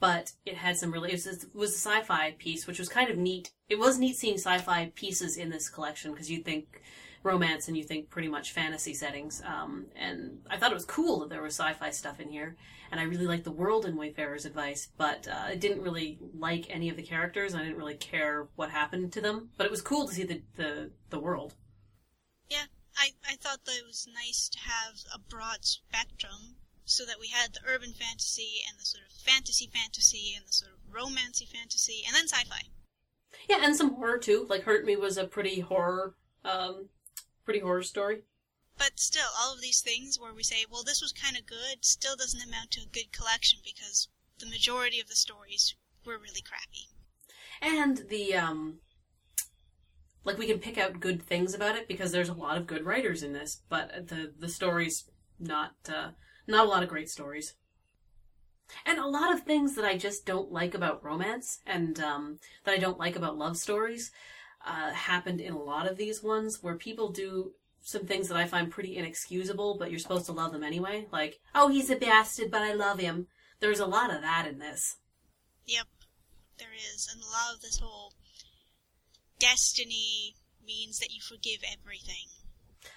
but 0.00 0.32
it 0.44 0.56
had 0.56 0.76
some 0.76 0.92
really 0.92 1.10
it 1.10 1.24
was, 1.24 1.26
it 1.26 1.54
was 1.54 1.70
a 1.70 1.78
sci-fi 1.78 2.32
piece, 2.38 2.66
which 2.66 2.78
was 2.78 2.88
kind 2.88 3.10
of 3.10 3.16
neat. 3.16 3.52
It 3.68 3.78
was 3.78 3.98
neat 3.98 4.16
seeing 4.16 4.38
sci-fi 4.38 4.92
pieces 4.94 5.36
in 5.36 5.50
this 5.50 5.68
collection 5.68 6.12
because 6.12 6.30
you'd 6.30 6.44
think 6.44 6.82
romance 7.24 7.66
and 7.66 7.76
you 7.76 7.82
think 7.82 8.10
pretty 8.10 8.28
much 8.28 8.52
fantasy 8.52 8.94
settings. 8.94 9.42
Um, 9.44 9.86
and 9.96 10.38
I 10.48 10.56
thought 10.56 10.70
it 10.70 10.76
was 10.76 10.84
cool 10.84 11.20
that 11.20 11.30
there 11.30 11.42
was 11.42 11.58
sci-fi 11.58 11.90
stuff 11.90 12.20
in 12.20 12.28
here, 12.28 12.56
and 12.92 13.00
I 13.00 13.04
really 13.04 13.26
liked 13.26 13.44
the 13.44 13.50
world 13.50 13.86
in 13.86 13.96
Wayfarer's 13.96 14.44
Advice, 14.44 14.88
but 14.96 15.26
uh, 15.26 15.46
I 15.46 15.56
didn't 15.56 15.82
really 15.82 16.18
like 16.38 16.66
any 16.68 16.90
of 16.90 16.96
the 16.96 17.02
characters. 17.02 17.54
I 17.54 17.62
didn't 17.62 17.78
really 17.78 17.96
care 17.96 18.48
what 18.54 18.70
happened 18.70 19.12
to 19.14 19.20
them, 19.20 19.50
but 19.56 19.66
it 19.66 19.70
was 19.70 19.82
cool 19.82 20.06
to 20.06 20.14
see 20.14 20.24
the 20.24 20.42
the, 20.56 20.90
the 21.10 21.18
world. 21.18 21.54
Yeah, 22.48 22.66
I, 22.96 23.10
I 23.26 23.36
thought 23.36 23.64
that 23.64 23.78
it 23.78 23.86
was 23.86 24.06
nice 24.12 24.48
to 24.50 24.58
have 24.60 24.94
a 25.12 25.18
broad 25.18 25.64
spectrum 25.64 26.56
so 26.84 27.04
that 27.06 27.18
we 27.18 27.28
had 27.28 27.54
the 27.54 27.66
urban 27.66 27.94
fantasy 27.94 28.60
and 28.68 28.78
the 28.78 28.84
sort 28.84 29.04
of 29.04 29.16
fantasy 29.16 29.70
fantasy 29.72 30.34
and 30.36 30.46
the 30.46 30.52
sort 30.52 30.72
of 30.72 30.92
romancy 30.92 31.48
fantasy 31.48 32.02
and 32.06 32.14
then 32.14 32.28
sci-fi. 32.28 32.68
Yeah, 33.48 33.64
and 33.64 33.74
some 33.74 33.94
horror 33.94 34.18
too. 34.18 34.46
Like 34.48 34.64
Hurt 34.64 34.84
Me 34.84 34.94
was 34.94 35.16
a 35.16 35.24
pretty 35.24 35.60
horror 35.60 36.14
um, 36.44 36.88
pretty 37.44 37.60
horror 37.60 37.82
story. 37.82 38.22
But 38.76 38.98
still, 38.98 39.28
all 39.38 39.54
of 39.54 39.60
these 39.60 39.80
things 39.80 40.18
where 40.18 40.34
we 40.34 40.42
say, 40.42 40.64
well, 40.68 40.82
this 40.82 41.00
was 41.00 41.12
kind 41.12 41.36
of 41.36 41.46
good, 41.46 41.84
still 41.84 42.16
doesn't 42.16 42.42
amount 42.42 42.72
to 42.72 42.80
a 42.82 42.92
good 42.92 43.12
collection 43.12 43.60
because 43.64 44.08
the 44.38 44.46
majority 44.46 45.00
of 45.00 45.08
the 45.08 45.14
stories 45.14 45.76
were 46.04 46.18
really 46.18 46.42
crappy. 46.42 46.88
And 47.62 48.08
the, 48.08 48.34
um, 48.34 48.80
like 50.24 50.38
we 50.38 50.46
can 50.46 50.58
pick 50.58 50.76
out 50.76 51.00
good 51.00 51.22
things 51.22 51.54
about 51.54 51.76
it 51.76 51.86
because 51.86 52.10
there's 52.10 52.28
a 52.28 52.34
lot 52.34 52.56
of 52.56 52.66
good 52.66 52.84
writers 52.84 53.22
in 53.22 53.32
this, 53.32 53.62
but 53.68 54.08
the, 54.08 54.32
the 54.36 54.48
stories, 54.48 55.08
not, 55.38 55.74
uh, 55.88 56.10
not 56.48 56.66
a 56.66 56.68
lot 56.68 56.82
of 56.82 56.88
great 56.88 57.08
stories. 57.08 57.54
And 58.84 58.98
a 58.98 59.06
lot 59.06 59.32
of 59.32 59.42
things 59.42 59.76
that 59.76 59.84
I 59.84 59.96
just 59.96 60.26
don't 60.26 60.50
like 60.50 60.74
about 60.74 61.04
romance 61.04 61.60
and, 61.66 62.00
um, 62.00 62.40
that 62.64 62.74
I 62.74 62.78
don't 62.78 62.98
like 62.98 63.14
about 63.14 63.38
love 63.38 63.56
stories 63.56 64.10
uh, 64.66 64.92
happened 64.92 65.40
in 65.40 65.52
a 65.52 65.62
lot 65.62 65.90
of 65.90 65.96
these 65.96 66.22
ones 66.22 66.62
where 66.62 66.74
people 66.74 67.10
do 67.10 67.52
some 67.82 68.06
things 68.06 68.28
that 68.28 68.36
I 68.36 68.46
find 68.46 68.70
pretty 68.70 68.96
inexcusable, 68.96 69.76
but 69.78 69.90
you're 69.90 70.00
supposed 70.00 70.26
to 70.26 70.32
love 70.32 70.52
them 70.52 70.64
anyway. 70.64 71.06
Like, 71.12 71.40
oh, 71.54 71.68
he's 71.68 71.90
a 71.90 71.96
bastard, 71.96 72.50
but 72.50 72.62
I 72.62 72.72
love 72.72 72.98
him. 72.98 73.26
There's 73.60 73.80
a 73.80 73.86
lot 73.86 74.12
of 74.12 74.22
that 74.22 74.46
in 74.48 74.58
this. 74.58 74.96
Yep, 75.66 75.86
there 76.58 76.72
is. 76.74 77.08
And 77.12 77.22
a 77.22 77.26
lot 77.26 77.54
of 77.54 77.60
this 77.60 77.78
whole 77.78 78.14
destiny 79.38 80.34
means 80.66 80.98
that 80.98 81.12
you 81.12 81.20
forgive 81.20 81.60
everything. 81.70 82.28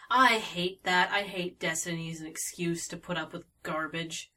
I 0.09 0.39
hate 0.39 0.83
that. 0.83 1.11
I 1.11 1.23
hate 1.23 1.59
destiny 1.59 2.09
as 2.09 2.21
an 2.21 2.27
excuse 2.27 2.87
to 2.87 2.97
put 2.97 3.17
up 3.17 3.33
with 3.33 3.43
garbage. 3.63 4.31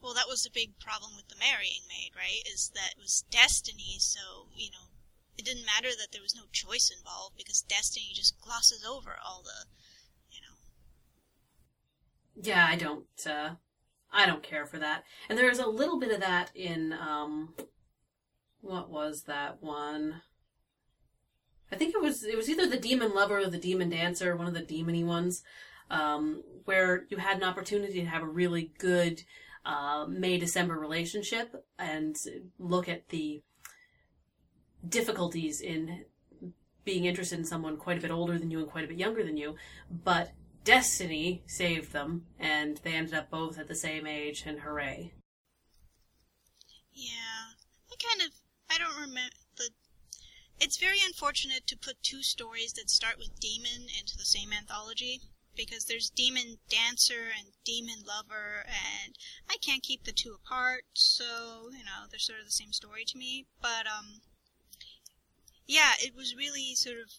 Well, 0.00 0.14
that 0.14 0.28
was 0.28 0.46
a 0.46 0.50
big 0.50 0.78
problem 0.78 1.12
with 1.16 1.28
the 1.28 1.36
marrying 1.38 1.82
maid, 1.88 2.10
right? 2.16 2.42
Is 2.52 2.70
that 2.74 2.92
it 2.96 3.00
was 3.00 3.24
destiny, 3.30 3.96
so, 3.98 4.48
you 4.54 4.70
know, 4.70 4.88
it 5.38 5.44
didn't 5.44 5.64
matter 5.64 5.94
that 5.96 6.08
there 6.12 6.22
was 6.22 6.34
no 6.34 6.42
choice 6.52 6.90
involved 6.96 7.36
because 7.36 7.62
destiny 7.62 8.10
just 8.12 8.40
glosses 8.40 8.84
over 8.84 9.16
all 9.24 9.42
the, 9.42 9.66
you 10.30 10.40
know. 10.42 10.56
Yeah, 12.42 12.66
I 12.68 12.76
don't. 12.76 13.06
Uh, 13.26 13.54
I 14.12 14.26
don't 14.26 14.42
care 14.42 14.66
for 14.66 14.78
that. 14.78 15.04
And 15.28 15.38
there's 15.38 15.58
a 15.58 15.68
little 15.68 16.00
bit 16.00 16.12
of 16.12 16.20
that 16.20 16.50
in 16.54 16.92
um, 16.92 17.54
what 18.60 18.90
was 18.90 19.24
that 19.24 19.62
one? 19.62 20.22
I 21.70 21.76
think 21.76 21.94
it 21.94 22.00
was 22.00 22.24
it 22.24 22.36
was 22.36 22.48
either 22.48 22.66
the 22.66 22.78
Demon 22.78 23.14
Lover 23.14 23.38
or 23.38 23.50
the 23.50 23.58
Demon 23.58 23.90
Dancer, 23.90 24.36
one 24.36 24.46
of 24.46 24.54
the 24.54 24.62
demony 24.62 25.04
ones, 25.04 25.42
um, 25.90 26.42
where 26.64 27.04
you 27.10 27.18
had 27.18 27.36
an 27.36 27.44
opportunity 27.44 28.00
to 28.00 28.06
have 28.06 28.22
a 28.22 28.28
really 28.28 28.72
good 28.78 29.22
uh, 29.66 30.06
May 30.08 30.38
December 30.38 30.78
relationship 30.78 31.54
and 31.78 32.16
look 32.58 32.88
at 32.88 33.08
the 33.10 33.42
difficulties 34.86 35.60
in 35.60 36.04
being 36.84 37.04
interested 37.04 37.38
in 37.38 37.44
someone 37.44 37.76
quite 37.76 37.98
a 37.98 38.00
bit 38.00 38.10
older 38.10 38.38
than 38.38 38.50
you 38.50 38.58
and 38.58 38.70
quite 38.70 38.84
a 38.84 38.88
bit 38.88 38.96
younger 38.96 39.22
than 39.22 39.36
you, 39.36 39.56
but 39.90 40.32
destiny 40.64 41.42
saved 41.46 41.92
them, 41.92 42.26
and 42.38 42.78
they 42.78 42.92
ended 42.92 43.14
up 43.14 43.30
both 43.30 43.58
at 43.58 43.68
the 43.68 43.74
same 43.74 44.06
age, 44.06 44.44
and 44.46 44.60
hooray. 44.60 45.12
Yeah, 46.92 47.54
I 47.90 47.94
kind 48.02 48.26
of, 48.26 48.34
I 48.70 48.78
don't 48.78 49.00
remember 49.00 49.36
the. 49.56 49.70
It's 50.60 50.78
very 50.78 50.98
unfortunate 51.04 51.66
to 51.68 51.76
put 51.76 52.02
two 52.02 52.22
stories 52.22 52.72
that 52.72 52.90
start 52.90 53.16
with 53.18 53.38
demon 53.38 53.86
into 53.98 54.16
the 54.16 54.24
same 54.24 54.52
anthology 54.52 55.20
because 55.56 55.84
there's 55.84 56.10
demon 56.10 56.58
dancer 56.68 57.30
and 57.36 57.48
demon 57.64 58.04
lover, 58.06 58.64
and 58.66 59.14
I 59.48 59.56
can't 59.60 59.82
keep 59.82 60.04
the 60.04 60.12
two 60.12 60.34
apart. 60.34 60.84
So 60.94 61.70
you 61.72 61.84
know, 61.84 62.06
they're 62.10 62.18
sort 62.18 62.40
of 62.40 62.46
the 62.46 62.52
same 62.52 62.72
story 62.72 63.04
to 63.06 63.18
me. 63.18 63.46
But 63.60 63.86
um, 63.86 64.20
yeah, 65.68 65.92
it 66.00 66.16
was 66.16 66.34
really 66.34 66.74
sort 66.74 66.96
of 66.96 67.10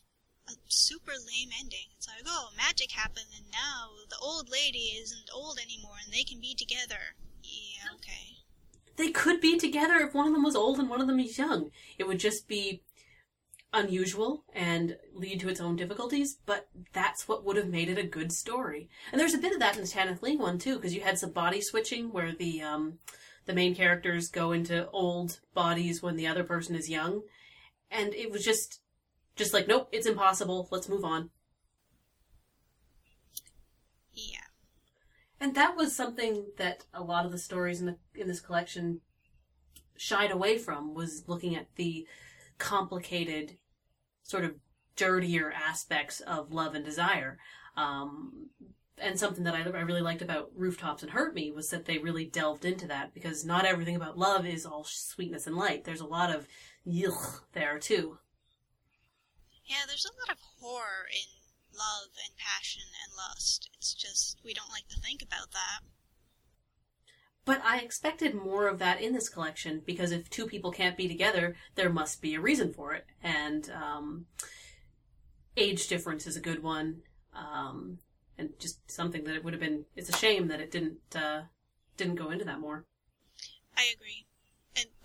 a 0.49 0.57
super 0.67 1.11
lame 1.11 1.49
ending. 1.59 1.93
It's 1.95 2.07
like, 2.07 2.25
oh, 2.25 2.49
magic 2.57 2.91
happened, 2.91 3.27
and 3.37 3.45
now 3.51 3.91
the 4.09 4.17
old 4.21 4.49
lady 4.49 4.97
isn't 5.01 5.29
old 5.33 5.59
anymore, 5.63 5.97
and 6.03 6.11
they 6.11 6.23
can 6.23 6.41
be 6.41 6.55
together. 6.55 7.15
Yeah, 7.43 7.93
okay. 7.95 8.39
They 8.97 9.11
could 9.11 9.39
be 9.39 9.57
together 9.57 9.95
if 9.99 10.13
one 10.13 10.27
of 10.27 10.33
them 10.33 10.43
was 10.43 10.55
old 10.55 10.77
and 10.77 10.89
one 10.89 10.99
of 10.99 11.07
them 11.07 11.19
is 11.19 11.37
young. 11.37 11.71
It 11.97 12.07
would 12.07 12.19
just 12.19 12.49
be 12.49 12.81
unusual 13.71 14.43
and 14.53 14.97
lead 15.13 15.39
to 15.39 15.47
its 15.47 15.61
own 15.61 15.75
difficulties, 15.75 16.37
but 16.45 16.67
that's 16.91 17.27
what 17.27 17.45
would 17.45 17.55
have 17.55 17.69
made 17.69 17.87
it 17.87 17.97
a 17.97 18.03
good 18.03 18.31
story. 18.31 18.89
And 19.11 19.21
there's 19.21 19.35
a 19.35 19.39
bit 19.39 19.53
of 19.53 19.59
that 19.59 19.75
in 19.75 19.83
the 19.83 19.87
Tanith 19.87 20.23
Lee 20.23 20.35
one 20.35 20.57
too, 20.57 20.75
because 20.75 20.93
you 20.93 21.01
had 21.01 21.19
some 21.19 21.31
body 21.31 21.61
switching 21.61 22.11
where 22.11 22.33
the 22.33 22.61
um, 22.61 22.97
the 23.45 23.53
main 23.53 23.75
characters 23.75 24.29
go 24.29 24.51
into 24.51 24.89
old 24.89 25.39
bodies 25.53 26.01
when 26.01 26.15
the 26.15 26.27
other 26.27 26.43
person 26.43 26.75
is 26.75 26.89
young, 26.89 27.21
and 27.91 28.13
it 28.13 28.31
was 28.31 28.43
just 28.43 28.81
just 29.35 29.53
like 29.53 29.67
nope 29.67 29.89
it's 29.91 30.07
impossible. 30.07 30.67
Let's 30.71 30.89
move 30.89 31.03
on. 31.03 31.29
Yeah. 34.13 34.39
And 35.39 35.55
that 35.55 35.75
was 35.75 35.95
something 35.95 36.47
that 36.57 36.85
a 36.93 37.01
lot 37.01 37.25
of 37.25 37.31
the 37.31 37.37
stories 37.37 37.79
in 37.79 37.85
the 37.85 37.97
in 38.15 38.27
this 38.27 38.41
collection 38.41 39.01
shied 39.95 40.31
away 40.31 40.57
from 40.57 40.93
was 40.93 41.23
looking 41.27 41.55
at 41.55 41.67
the 41.75 42.07
complicated 42.57 43.57
sort 44.23 44.45
of 44.45 44.55
dirtier 44.95 45.51
aspects 45.51 46.19
of 46.21 46.51
love 46.51 46.75
and 46.75 46.85
desire. 46.85 47.37
Um, 47.75 48.49
and 48.97 49.17
something 49.17 49.45
that 49.45 49.55
I, 49.55 49.61
I, 49.61 49.81
really 49.81 50.01
liked 50.01 50.21
about 50.21 50.51
rooftops 50.55 51.03
and 51.03 51.11
hurt 51.11 51.33
me 51.33 51.51
was 51.51 51.69
that 51.69 51.85
they 51.85 51.99
really 51.99 52.25
delved 52.25 52.65
into 52.65 52.87
that 52.87 53.13
because 53.13 53.45
not 53.45 53.65
everything 53.65 53.95
about 53.95 54.17
love 54.17 54.45
is 54.45 54.65
all 54.65 54.83
sweetness 54.85 55.47
and 55.47 55.55
light. 55.55 55.85
There's 55.85 56.01
a 56.01 56.05
lot 56.05 56.35
of 56.35 56.47
yuck 56.89 57.41
there 57.53 57.79
too. 57.79 58.17
Yeah, 59.65 59.85
there's 59.87 60.05
a 60.05 60.15
lot 60.19 60.31
of 60.35 60.41
horror 60.59 61.05
in 61.11 61.77
love 61.77 62.09
and 62.25 62.35
passion 62.37 62.83
and 63.05 63.13
lust. 63.15 63.69
It's 63.77 63.93
just 63.93 64.39
we 64.43 64.53
don't 64.53 64.71
like 64.71 64.87
to 64.89 64.99
think 64.99 65.21
about 65.21 65.51
that. 65.51 65.81
but 67.45 67.61
I 67.65 67.79
expected 67.79 68.35
more 68.35 68.67
of 68.67 68.79
that 68.79 69.01
in 69.01 69.13
this 69.13 69.29
collection 69.29 69.81
because 69.85 70.11
if 70.11 70.29
two 70.29 70.45
people 70.45 70.71
can't 70.71 70.97
be 70.97 71.07
together, 71.07 71.55
there 71.75 71.89
must 71.89 72.21
be 72.21 72.35
a 72.35 72.41
reason 72.41 72.73
for 72.73 72.93
it. 72.93 73.05
And 73.23 73.69
um, 73.71 74.25
age 75.57 75.87
difference 75.87 76.27
is 76.27 76.35
a 76.37 76.41
good 76.41 76.61
one, 76.63 77.01
um, 77.35 77.99
and 78.37 78.51
just 78.59 78.89
something 78.89 79.23
that 79.25 79.35
it 79.35 79.43
would 79.43 79.53
have 79.53 79.61
been. 79.61 79.85
It's 79.95 80.09
a 80.09 80.17
shame 80.17 80.47
that 80.49 80.59
it 80.61 80.71
didn't 80.71 80.99
uh, 81.15 81.43
didn't 81.97 82.15
go 82.15 82.29
into 82.29 82.45
that 82.45 82.59
more. 82.59 82.85
I 83.77 83.85
agree. 83.95 84.25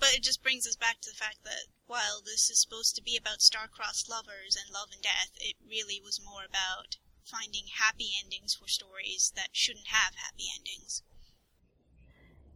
But 0.05 0.17
it 0.17 0.23
just 0.23 0.43
brings 0.43 0.67
us 0.67 0.77
back 0.77 1.01
to 1.01 1.11
the 1.11 1.17
fact 1.17 1.45
that 1.45 1.73
while 1.87 2.21
this 2.23 2.51
is 2.51 2.61
supposed 2.61 2.95
to 2.95 3.03
be 3.03 3.17
about 3.17 3.40
star-crossed 3.40 4.07
lovers 4.07 4.55
and 4.55 4.71
love 4.71 4.88
and 4.93 5.01
death, 5.03 5.31
it 5.40 5.57
really 5.67 5.99
was 5.99 6.21
more 6.23 6.45
about 6.47 6.99
finding 7.25 7.64
happy 7.79 8.11
endings 8.23 8.55
for 8.55 8.69
stories 8.69 9.33
that 9.35 9.49
shouldn't 9.53 9.87
have 9.87 10.12
happy 10.17 10.45
endings. 10.55 11.03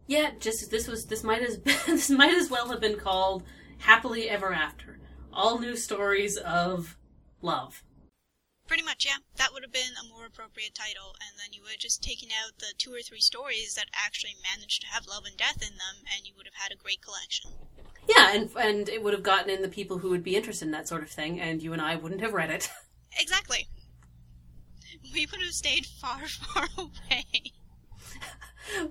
Yeah, 0.06 0.32
just 0.38 0.70
this 0.70 0.86
was 0.86 1.06
this 1.06 1.24
might 1.24 1.40
as 1.40 1.58
this 1.86 2.10
might 2.10 2.34
as 2.34 2.50
well 2.50 2.68
have 2.68 2.82
been 2.82 2.98
called 2.98 3.44
Happily 3.78 4.28
Ever 4.28 4.52
After. 4.52 5.00
All 5.32 5.58
new 5.58 5.74
stories 5.74 6.36
of 6.36 6.98
love. 7.40 7.82
Pretty 8.68 8.82
much, 8.84 9.06
yeah. 9.06 9.16
That 9.36 9.54
would 9.54 9.62
have 9.62 9.72
been 9.72 9.96
a 9.98 10.06
more 10.06 10.26
appropriate 10.26 10.74
title, 10.74 11.16
and 11.20 11.38
then 11.38 11.52
you 11.52 11.62
would 11.62 11.72
have 11.72 11.80
just 11.80 12.02
taken 12.02 12.28
out 12.28 12.58
the 12.58 12.74
two 12.76 12.92
or 12.92 13.00
three 13.00 13.20
stories 13.20 13.74
that 13.74 13.86
actually 13.94 14.36
managed 14.44 14.82
to 14.82 14.88
have 14.88 15.06
love 15.06 15.24
and 15.24 15.36
death 15.38 15.62
in 15.62 15.74
them, 15.80 16.04
and 16.14 16.26
you 16.26 16.34
would 16.36 16.46
have 16.46 16.54
had 16.62 16.70
a 16.70 16.76
great 16.76 17.00
collection. 17.00 17.50
Yeah, 18.06 18.34
and 18.34 18.50
and 18.56 18.88
it 18.90 19.02
would 19.02 19.14
have 19.14 19.22
gotten 19.22 19.48
in 19.48 19.62
the 19.62 19.68
people 19.68 19.98
who 19.98 20.10
would 20.10 20.22
be 20.22 20.36
interested 20.36 20.66
in 20.66 20.72
that 20.72 20.86
sort 20.86 21.02
of 21.02 21.08
thing, 21.08 21.40
and 21.40 21.62
you 21.62 21.72
and 21.72 21.80
I 21.80 21.96
wouldn't 21.96 22.20
have 22.20 22.34
read 22.34 22.50
it. 22.50 22.70
Exactly. 23.18 23.66
We 25.12 25.26
would 25.26 25.40
have 25.40 25.52
stayed 25.52 25.86
far, 25.86 26.20
far 26.28 26.68
away. 26.76 27.24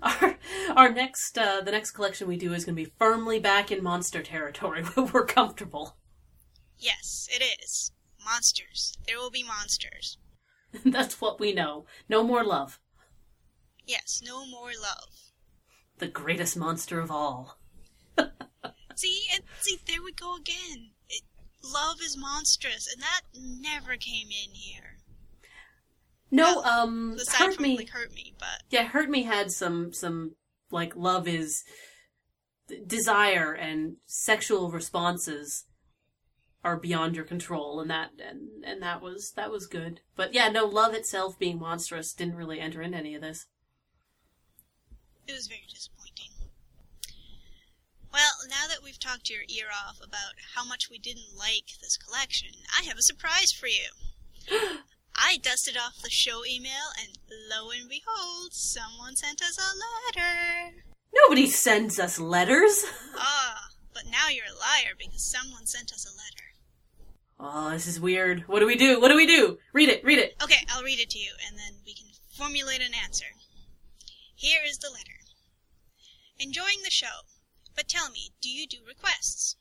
our 0.02 0.38
our 0.76 0.92
next 0.92 1.38
uh, 1.38 1.62
the 1.62 1.72
next 1.72 1.92
collection 1.92 2.28
we 2.28 2.36
do 2.36 2.52
is 2.54 2.66
going 2.66 2.76
to 2.76 2.84
be 2.84 2.92
firmly 2.98 3.40
back 3.40 3.72
in 3.72 3.84
monster 3.84 4.24
territory. 4.24 4.84
Where 4.96 5.06
we're 5.06 5.26
comfortable. 5.26 5.98
Yes, 6.80 7.30
it 7.32 7.44
is. 7.62 7.92
Monsters. 8.32 8.98
There 9.08 9.18
will 9.18 9.32
be 9.32 9.44
monsters. 9.44 10.18
That's 10.86 11.22
what 11.22 11.40
we 11.40 11.54
know. 11.54 11.86
No 12.10 12.24
more 12.24 12.44
love. 12.44 12.80
Yes, 13.86 14.22
no 14.24 14.46
more 14.46 14.72
love. 14.82 15.10
The 16.00 16.08
greatest 16.08 16.58
monster 16.58 17.00
of 17.00 17.10
all. 17.10 17.58
See, 18.96 19.24
and 19.34 19.44
see, 19.62 19.80
there 19.88 20.02
we 20.04 20.12
go 20.12 20.36
again. 20.36 20.90
It, 21.10 21.22
love 21.64 21.98
is 22.04 22.18
monstrous, 22.18 22.88
and 22.92 23.02
that 23.02 23.22
never 23.36 23.96
came 23.96 24.28
in 24.28 24.54
here. 24.54 24.98
No, 26.32 26.58
Well, 26.62 26.66
um, 26.66 27.14
Aside 27.20 27.38
hurt 27.38 27.54
from 27.56 27.64
me. 27.64 27.78
like 27.78 27.90
hurt 27.90 28.12
me, 28.14 28.34
but 28.40 28.64
Yeah, 28.70 28.84
hurt 28.86 29.10
me 29.10 29.24
had 29.24 29.52
some 29.52 29.94
some 29.94 30.36
like 30.72 30.96
love 30.96 31.28
is 31.28 31.64
desire 32.86 33.54
and 33.54 33.98
sexual 34.08 34.70
responses 34.72 35.64
are 36.68 36.78
beyond 36.78 37.16
your 37.16 37.26
control 37.26 37.80
and 37.80 37.90
that 37.90 38.12
and 38.20 38.64
and 38.64 38.82
that 38.82 39.02
was 39.02 39.32
that 39.36 39.50
was 39.50 39.66
good. 39.66 40.02
But 40.16 40.34
yeah, 40.34 40.50
no 40.50 40.66
love 40.66 40.94
itself 40.94 41.40
being 41.40 41.60
monstrous 41.60 42.14
didn't 42.14 42.36
really 42.36 42.60
enter 42.60 42.82
into 42.82 42.98
any 42.98 43.16
of 43.16 43.22
this. 43.22 43.46
it 45.28 45.34
was 45.34 45.48
very 45.48 45.66
disappointing. 45.70 46.32
Well, 48.12 48.34
now 48.50 48.68
that 48.68 48.84
we've 48.84 49.00
talked 49.00 49.30
your 49.30 49.44
ear 49.50 49.68
off 49.88 49.98
about 50.04 50.34
how 50.56 50.66
much 50.66 50.90
we 50.90 50.98
didn't 50.98 51.38
like 51.38 51.78
this 51.82 51.98
collection, 51.98 52.50
I 52.78 52.84
have 52.84 52.98
a 52.98 53.02
surprise 53.02 53.52
for 53.52 53.68
you. 53.68 53.90
I 55.16 55.38
dusted 55.42 55.78
off 55.78 56.02
the 56.02 56.10
show 56.10 56.46
email, 56.46 56.94
and 57.00 57.18
lo 57.52 57.70
and 57.72 57.90
behold, 57.90 58.54
someone 58.54 59.16
sent 59.16 59.42
us 59.42 59.58
a 59.58 60.18
letter. 60.20 60.84
Nobody 61.14 61.48
sends 61.48 62.00
us 62.00 62.20
letters. 62.20 62.86
Ah, 63.20 63.70
but 63.94 64.06
now 64.06 64.30
you're 64.30 64.46
a 64.46 64.60
liar 64.60 64.94
because 64.98 65.24
someone 65.26 65.66
sent 65.66 65.92
us 65.92 66.06
a 66.06 66.14
letter. 66.16 66.47
Oh, 67.40 67.70
this 67.70 67.86
is 67.86 68.00
weird. 68.00 68.48
What 68.48 68.60
do 68.60 68.66
we 68.66 68.76
do? 68.76 69.00
What 69.00 69.10
do 69.10 69.16
we 69.16 69.28
do? 69.28 69.60
Read 69.72 69.90
it. 69.90 70.04
Read 70.04 70.18
it. 70.18 70.36
Okay, 70.42 70.66
I'll 70.70 70.84
read 70.84 71.00
it 71.00 71.10
to 71.12 71.20
you, 71.20 71.34
and 71.48 71.58
then 71.58 71.82
we 71.86 71.94
can 71.94 72.08
formulate 72.36 72.82
an 72.82 72.94
answer. 72.94 73.36
Here 74.36 74.62
is 74.66 74.80
the 74.80 74.90
letter. 74.90 75.22
Enjoying 76.40 76.84
the 76.84 76.90
show, 76.90 77.26
but 77.76 77.88
tell 77.88 78.10
me, 78.10 78.34
do 78.42 78.50
you 78.50 78.68
do 78.68 78.84
requests? 78.86 79.56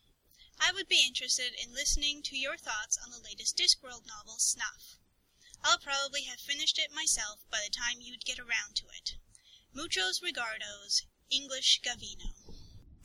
I 0.59 0.73
would 0.73 0.89
be 0.89 1.05
interested 1.07 1.53
in 1.55 1.75
listening 1.75 2.23
to 2.25 2.39
your 2.39 2.57
thoughts 2.57 2.99
on 3.03 3.11
the 3.11 3.21
latest 3.23 3.59
Discworld 3.59 4.07
novel, 4.07 4.39
Snuff. 4.39 4.97
I'll 5.63 5.79
probably 5.79 6.23
have 6.23 6.41
finished 6.41 6.79
it 6.79 6.91
myself 6.93 7.41
by 7.51 7.61
the 7.65 7.71
time 7.71 8.01
you'd 8.01 8.25
get 8.25 8.39
around 8.39 8.77
to 8.77 8.87
it. 8.89 9.17
Muchos 9.75 10.21
regardos, 10.21 11.03
English 11.31 11.81
Gavino. 11.83 12.46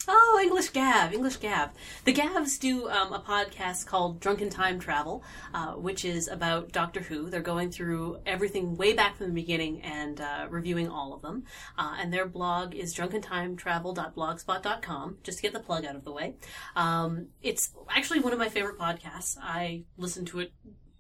Oh, 0.08 0.40
English 0.42 0.70
Gav, 0.70 1.14
English 1.14 1.36
Gav. 1.38 1.70
The 2.06 2.14
Gavs 2.14 2.60
do 2.60 2.90
um, 2.90 3.14
a 3.14 3.20
podcast 3.20 3.86
called 3.86 4.20
Drunken 4.20 4.50
Time 4.50 4.80
Travel, 4.80 5.24
uh, 5.54 5.74
which 5.74 6.04
is 6.06 6.28
about 6.28 6.72
Doctor 6.72 7.02
Who. 7.02 7.30
They're 7.30 7.42
going 7.42 7.70
through 7.72 8.18
everything 8.26 8.78
way 8.78 8.94
back 8.94 9.18
from 9.18 9.28
the 9.28 9.34
beginning 9.34 9.82
and 9.82 10.20
uh, 10.20 10.48
reviewing 10.50 10.90
all 10.90 11.14
of 11.14 11.22
them. 11.22 11.44
Uh, 11.78 11.98
and 12.00 12.12
their 12.12 12.26
blog 12.26 12.74
is 12.74 12.96
drunkentimetravel.blogspot.com, 12.96 15.18
just 15.24 15.38
to 15.38 15.42
get 15.44 15.54
the 15.54 15.60
plug 15.60 15.86
out 15.86 15.96
of 15.96 16.04
the 16.04 16.12
way. 16.12 16.34
Um, 16.76 17.28
it's 17.44 17.70
actually 17.90 18.22
one 18.22 18.34
of 18.34 18.40
my 18.40 18.50
favorite 18.50 18.80
podcasts. 18.80 19.38
I 19.40 19.84
listen 19.98 20.26
to 20.26 20.40
it 20.40 20.52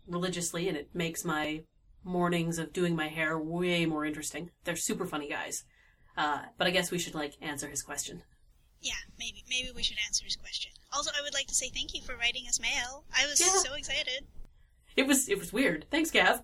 religiously, 0.07 0.67
and 0.67 0.77
it 0.77 0.89
makes 0.93 1.25
my 1.25 1.63
mornings 2.03 2.59
of 2.59 2.73
doing 2.73 2.95
my 2.95 3.07
hair 3.07 3.39
way 3.39 3.85
more 3.85 4.05
interesting. 4.05 4.49
They're 4.63 4.75
super 4.75 5.05
funny 5.05 5.29
guys. 5.29 5.63
Uh, 6.17 6.41
but 6.57 6.67
I 6.67 6.71
guess 6.71 6.91
we 6.91 6.99
should 6.99 7.15
like 7.15 7.37
answer 7.41 7.69
his 7.69 7.81
question. 7.81 8.23
Yeah, 8.81 8.93
maybe 9.19 9.43
maybe 9.49 9.71
we 9.75 9.83
should 9.83 9.97
answer 10.07 10.25
his 10.25 10.35
question. 10.35 10.71
Also, 10.91 11.11
I 11.17 11.21
would 11.21 11.33
like 11.33 11.47
to 11.47 11.55
say 11.55 11.69
thank 11.69 11.93
you 11.93 12.01
for 12.01 12.15
writing 12.17 12.45
us 12.47 12.59
mail. 12.59 13.05
I 13.15 13.27
was 13.27 13.39
Yeah. 13.39 13.47
so 13.61 13.75
excited. 13.75 14.25
It 14.95 15.07
was 15.07 15.29
it 15.29 15.37
was 15.37 15.53
weird. 15.53 15.85
Thanks, 15.91 16.11
Gav. 16.11 16.41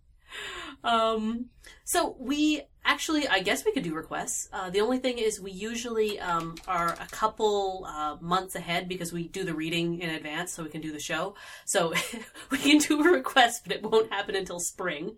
um, 0.84 1.46
so 1.84 2.16
we 2.18 2.62
actually, 2.84 3.28
I 3.28 3.40
guess 3.40 3.64
we 3.64 3.72
could 3.72 3.82
do 3.82 3.94
requests. 3.94 4.48
Uh, 4.52 4.70
the 4.70 4.80
only 4.80 4.98
thing 4.98 5.18
is, 5.18 5.40
we 5.40 5.50
usually 5.50 6.18
um, 6.20 6.54
are 6.66 6.92
a 7.00 7.06
couple 7.10 7.84
uh, 7.86 8.16
months 8.20 8.54
ahead 8.54 8.88
because 8.88 9.12
we 9.12 9.28
do 9.28 9.44
the 9.44 9.54
reading 9.54 10.00
in 10.00 10.10
advance, 10.10 10.52
so 10.52 10.62
we 10.62 10.70
can 10.70 10.80
do 10.80 10.92
the 10.92 11.00
show. 11.00 11.34
So 11.66 11.92
we 12.50 12.58
can 12.58 12.78
do 12.78 13.00
a 13.00 13.10
request, 13.12 13.62
but 13.64 13.72
it 13.76 13.82
won't 13.82 14.12
happen 14.12 14.34
until 14.34 14.60
spring. 14.60 15.16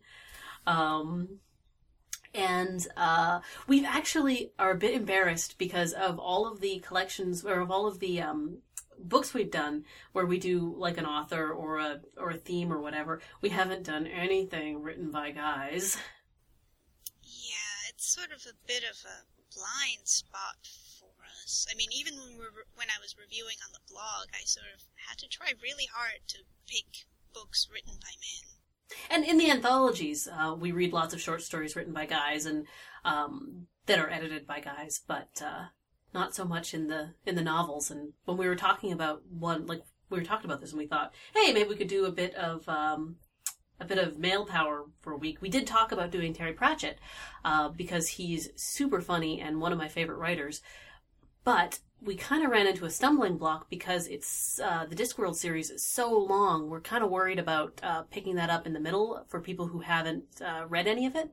Um, 0.66 1.38
and 2.35 2.87
uh, 2.97 3.40
we 3.66 3.85
actually 3.85 4.53
are 4.59 4.73
a 4.73 4.79
bit 4.79 4.95
embarrassed 4.95 5.59
because 5.59 5.92
of 5.92 6.18
all 6.18 6.47
of 6.47 6.61
the 6.61 6.79
collections 6.81 7.45
or 7.45 7.61
of 7.61 7.71
all 7.71 7.87
of 7.87 7.99
the 8.01 8.21
um, 8.21 8.59
books 8.99 9.35
we've 9.35 9.51
done 9.51 9.85
where 10.12 10.27
we 10.27 10.38
do 10.38 10.75
like 10.79 10.97
an 10.99 11.07
author 11.07 11.51
or 11.51 11.79
a 11.79 12.01
or 12.16 12.31
a 12.31 12.37
theme 12.37 12.73
or 12.73 12.81
whatever. 12.81 13.21
We 13.40 13.51
haven't 13.51 13.85
done 13.85 14.07
anything 14.07 14.83
written 14.83 15.11
by 15.11 15.33
guys. 15.33 15.97
Yeah, 17.23 17.90
it's 17.90 18.07
sort 18.14 18.33
of 18.33 18.45
a 18.47 18.57
bit 18.66 18.85
of 18.85 18.97
a 19.05 19.25
blind 19.55 20.07
spot 20.07 20.57
for 20.99 21.12
us. 21.42 21.66
I 21.71 21.75
mean, 21.77 21.90
even 21.92 22.14
when 22.18 22.38
we 22.38 22.45
when 22.75 22.88
I 22.88 23.01
was 23.01 23.16
reviewing 23.18 23.57
on 23.66 23.73
the 23.73 23.92
blog, 23.92 24.29
I 24.33 24.45
sort 24.45 24.66
of 24.75 24.83
had 25.09 25.18
to 25.18 25.29
try 25.29 25.53
really 25.62 25.88
hard 25.92 26.21
to 26.29 26.38
pick 26.66 27.07
books 27.35 27.68
written 27.73 27.95
by 28.01 28.12
men. 28.21 28.52
And 29.11 29.25
in 29.25 29.39
the 29.39 29.51
anthologies, 29.51 30.29
uh, 30.29 30.55
we 30.59 30.73
read 30.73 30.93
lots 30.93 31.15
of 31.15 31.21
short 31.21 31.43
stories 31.43 31.77
written 31.77 31.93
by 31.93 32.07
guys 32.07 32.47
and 32.47 32.67
um, 33.05 33.67
that 33.87 33.99
are 33.99 34.11
edited 34.11 34.47
by 34.47 34.61
guys, 34.61 35.01
but 35.07 35.43
uh, 35.45 35.67
not 36.15 36.35
so 36.35 36.45
much 36.45 36.75
in 36.75 36.89
the 36.89 37.15
in 37.27 37.35
the 37.35 37.43
novels. 37.43 37.91
And 37.91 38.13
when 38.25 38.37
we 38.37 38.49
were 38.49 38.57
talking 38.57 38.93
about 38.93 39.23
one, 39.29 39.67
like 39.67 39.83
we 40.11 40.19
were 40.19 40.25
talking 40.25 40.47
about 40.47 40.61
this, 40.61 40.71
and 40.71 40.79
we 40.79 40.87
thought, 40.87 41.13
hey, 41.35 41.53
maybe 41.53 41.69
we 41.69 41.77
could 41.77 41.89
do 41.89 42.05
a 42.05 42.13
bit 42.13 42.35
of 42.35 42.69
um, 42.69 43.17
a 43.81 43.85
bit 43.85 43.99
of 43.99 44.19
male 44.19 44.47
power 44.47 44.85
for 45.01 45.13
a 45.13 45.19
week. 45.19 45.43
We 45.43 45.49
did 45.49 45.67
talk 45.67 45.93
about 45.93 46.11
doing 46.11 46.33
Terry 46.33 46.53
Pratchett 46.53 46.99
uh, 47.45 47.69
because 47.69 48.09
he's 48.09 48.51
super 48.57 49.01
funny 49.01 49.41
and 49.41 49.61
one 49.61 49.73
of 49.73 49.79
my 49.79 49.89
favorite 49.89 50.19
writers. 50.19 50.63
But 51.45 51.81
we 52.01 52.17
kind 52.17 52.45
of 52.45 52.51
ran 52.51 52.67
into 52.67 52.85
a 52.85 52.91
stumbling 52.91 53.37
block 53.37 53.69
because 53.71 54.07
it's 54.09 54.61
uh, 54.61 54.87
the 54.89 54.97
Discworld 54.97 55.37
series 55.37 55.71
is 55.71 55.87
so 55.87 56.13
long. 56.17 56.69
We're 56.69 56.81
kind 56.81 57.05
of 57.05 57.11
worried 57.11 57.39
about 57.39 57.81
uh, 57.83 58.03
picking 58.03 58.35
that 58.37 58.51
up 58.51 58.67
in 58.67 58.73
the 58.73 58.81
middle 58.81 59.25
for 59.29 59.41
people 59.41 59.69
who 59.69 59.81
haven't 59.81 60.41
uh, 60.41 60.67
read 60.69 60.87
any 60.87 61.07
of 61.07 61.15
it. 61.15 61.31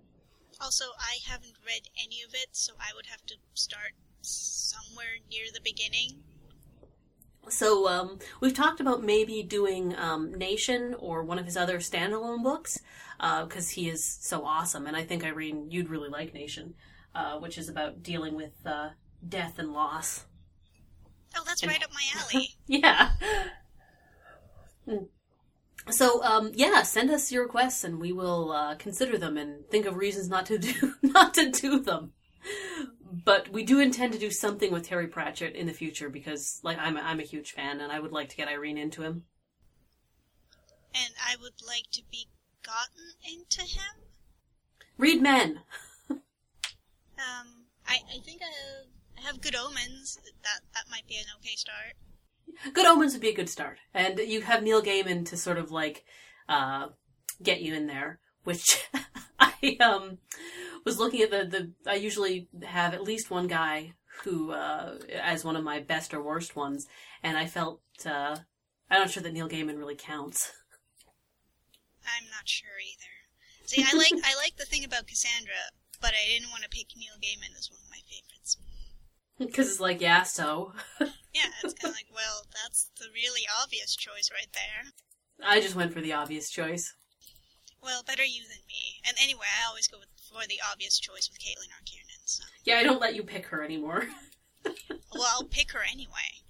Also, 0.62 0.86
I 1.00 1.18
haven't 1.28 1.56
read 1.66 1.90
any 2.04 2.22
of 2.28 2.34
it, 2.34 2.50
so 2.52 2.74
I 2.80 2.94
would 2.96 3.06
have 3.08 3.26
to 3.28 3.36
start 3.54 3.94
somewhere 4.22 5.18
near 5.30 5.46
the 5.54 5.62
beginning. 5.62 6.22
So 7.48 7.88
um, 7.88 8.20
we've 8.42 8.54
talked 8.54 8.80
about 8.80 9.04
maybe 9.04 9.42
doing 9.42 9.96
um, 9.96 10.34
Nation 10.34 10.96
or 11.00 11.24
one 11.24 11.40
of 11.40 11.46
his 11.46 11.58
other 11.58 11.80
standalone 11.80 12.44
books 12.44 12.80
because 13.18 13.70
he 13.70 13.90
is 13.90 14.04
so 14.04 14.46
awesome, 14.46 14.86
and 14.86 14.96
I 14.96 15.04
think 15.04 15.24
Irene, 15.24 15.72
you'd 15.72 15.90
really 15.90 16.10
like 16.10 16.34
Nation, 16.34 16.76
uh, 17.16 17.40
which 17.40 17.58
is 17.58 17.70
about 17.70 18.04
dealing 18.04 18.36
with 18.36 18.54
uh, 18.66 18.90
death 19.28 19.60
and 19.60 19.74
loss. 19.74 20.26
Oh, 21.36 21.44
that's 21.46 21.66
right 21.66 21.84
up 21.84 21.92
my 21.94 22.04
alley. 22.22 22.56
Yeah. 22.68 23.12
Hmm. 24.86 25.06
So 25.90 26.24
um, 26.24 26.52
yeah, 26.54 26.84
send 26.84 27.10
us 27.10 27.32
your 27.32 27.44
requests 27.44 27.84
and 27.84 28.00
we 28.00 28.12
will 28.12 28.52
uh, 28.52 28.76
consider 28.76 29.18
them 29.18 29.38
and 29.38 29.68
think 29.70 29.86
of 29.86 29.96
reasons 29.96 30.30
not 30.30 30.46
to 30.48 30.58
do 30.60 30.94
not 31.02 31.34
to 31.36 31.50
do 31.50 31.80
them. 31.80 32.14
but 33.26 33.50
we 33.50 33.64
do 33.64 33.80
intend 33.80 34.14
to 34.14 34.20
do 34.20 34.32
something 34.32 34.72
with 34.72 34.88
Terry 34.88 35.08
Pratchett 35.08 35.56
in 35.56 35.68
the 35.68 35.74
future 35.74 36.10
because, 36.10 36.60
like, 36.64 36.78
I'm 36.80 36.98
a, 36.98 37.02
I'm 37.02 37.20
a 37.20 37.24
huge 37.24 37.52
fan, 37.52 37.82
and 37.82 37.92
I 37.92 38.00
would 38.00 38.12
like 38.12 38.30
to 38.30 38.36
get 38.36 38.48
Irene 38.48 38.78
into 38.78 39.02
him. 39.02 39.24
And 40.94 41.14
I 41.28 41.36
would 41.42 41.62
like 41.66 41.86
to 41.94 42.04
be 42.12 42.28
gotten 42.64 43.14
into 43.26 43.62
him. 43.62 44.04
Read 44.98 45.22
Men. 45.22 45.62
Um, 46.10 47.66
I, 47.88 48.00
I 48.16 48.20
think 48.24 48.42
I 48.42 49.19
have, 49.30 49.42
good 49.42 49.56
omens. 49.56 50.18
That 50.44 50.62
that 50.74 50.86
might 50.90 51.08
be 51.08 51.16
an 51.16 51.26
okay 51.40 51.56
start. 51.56 51.96
Good 52.74 52.86
Omens 52.86 53.14
would 53.14 53.22
be 53.22 53.30
a 53.30 53.36
good 53.36 53.50
start, 53.50 53.78
and 53.94 54.20
you 54.20 54.42
have 54.42 54.64
Neil 54.64 54.82
Gaiman 54.82 55.26
to 55.28 55.38
sort 55.38 55.58
of 55.58 55.72
like 55.72 56.04
uh, 56.50 56.88
get 57.42 57.62
you 57.62 57.74
in 57.74 57.88
there. 57.88 58.20
Which 58.44 58.88
I 59.40 59.78
um 59.80 60.18
was 60.86 61.00
looking 61.00 61.22
at 61.22 61.32
the 61.32 61.46
the. 61.46 61.90
I 61.90 61.96
usually 61.96 62.50
have 62.64 62.94
at 62.94 63.04
least 63.04 63.32
one 63.32 63.48
guy 63.48 63.94
who 64.24 64.52
uh, 64.52 64.98
as 65.22 65.46
one 65.46 65.56
of 65.56 65.64
my 65.64 65.80
best 65.80 66.14
or 66.14 66.22
worst 66.22 66.56
ones, 66.56 66.88
and 67.24 67.38
I 67.38 67.46
felt 67.46 67.82
uh, 68.06 68.38
I'm 68.90 69.02
not 69.02 69.12
sure 69.12 69.24
that 69.24 69.34
Neil 69.34 69.50
Gaiman 69.50 69.78
really 69.78 69.96
counts. 69.96 70.52
I'm 72.04 72.26
not 72.32 72.48
sure 72.48 72.70
either. 72.82 73.68
See, 73.68 73.84
I 73.84 73.96
like 73.96 74.26
I 74.26 74.36
like 74.36 74.58
the 74.58 74.66
thing 74.66 74.84
about 74.84 75.08
Cassandra, 75.08 75.72
but 76.02 76.12
I 76.12 76.28
didn't 76.28 76.50
want 76.50 76.64
to 76.64 76.70
pick 76.70 76.88
Neil 76.98 77.16
Gaiman 77.22 77.56
as 77.58 77.70
one 77.70 77.80
of 77.84 77.90
my 77.90 78.02
favorites. 78.10 78.29
Because 79.40 79.70
it's 79.70 79.80
like, 79.80 80.02
yeah, 80.02 80.24
so. 80.24 80.74
Yeah, 81.32 81.46
it's 81.64 81.76
kind 81.76 81.94
of 81.94 81.96
like, 81.96 82.08
well, 82.12 82.42
that's 82.64 82.90
the 83.00 83.06
really 83.14 83.44
obvious 83.62 83.96
choice 83.96 84.32
right 84.34 84.50
there. 84.52 85.48
I 85.48 85.62
just 85.62 85.76
went 85.76 85.94
for 85.94 86.02
the 86.02 86.12
obvious 86.12 86.50
choice. 86.50 86.96
Well, 87.84 88.02
better 88.02 88.24
you 88.26 88.42
than 88.42 88.66
me. 88.68 89.00
And 89.08 89.16
anyway, 89.22 89.46
I 89.46 89.70
always 89.70 89.88
go 89.88 90.00
with, 90.00 90.10
for 90.18 90.48
the 90.48 90.60
obvious 90.70 91.00
choice 91.00 91.30
with 91.30 91.40
Caitlin 91.40 91.72
R. 91.72 91.86
Kiernan. 91.86 92.26
So. 92.26 92.44
Yeah, 92.66 92.78
I 92.78 92.84
don't 92.84 93.00
let 93.00 93.16
you 93.16 93.22
pick 93.22 93.46
her 93.48 93.64
anymore. 93.64 94.08
Well, 95.14 95.28
I'll 95.34 95.46
pick 95.46 95.72
her 95.72 95.80
anyway. 95.92 96.44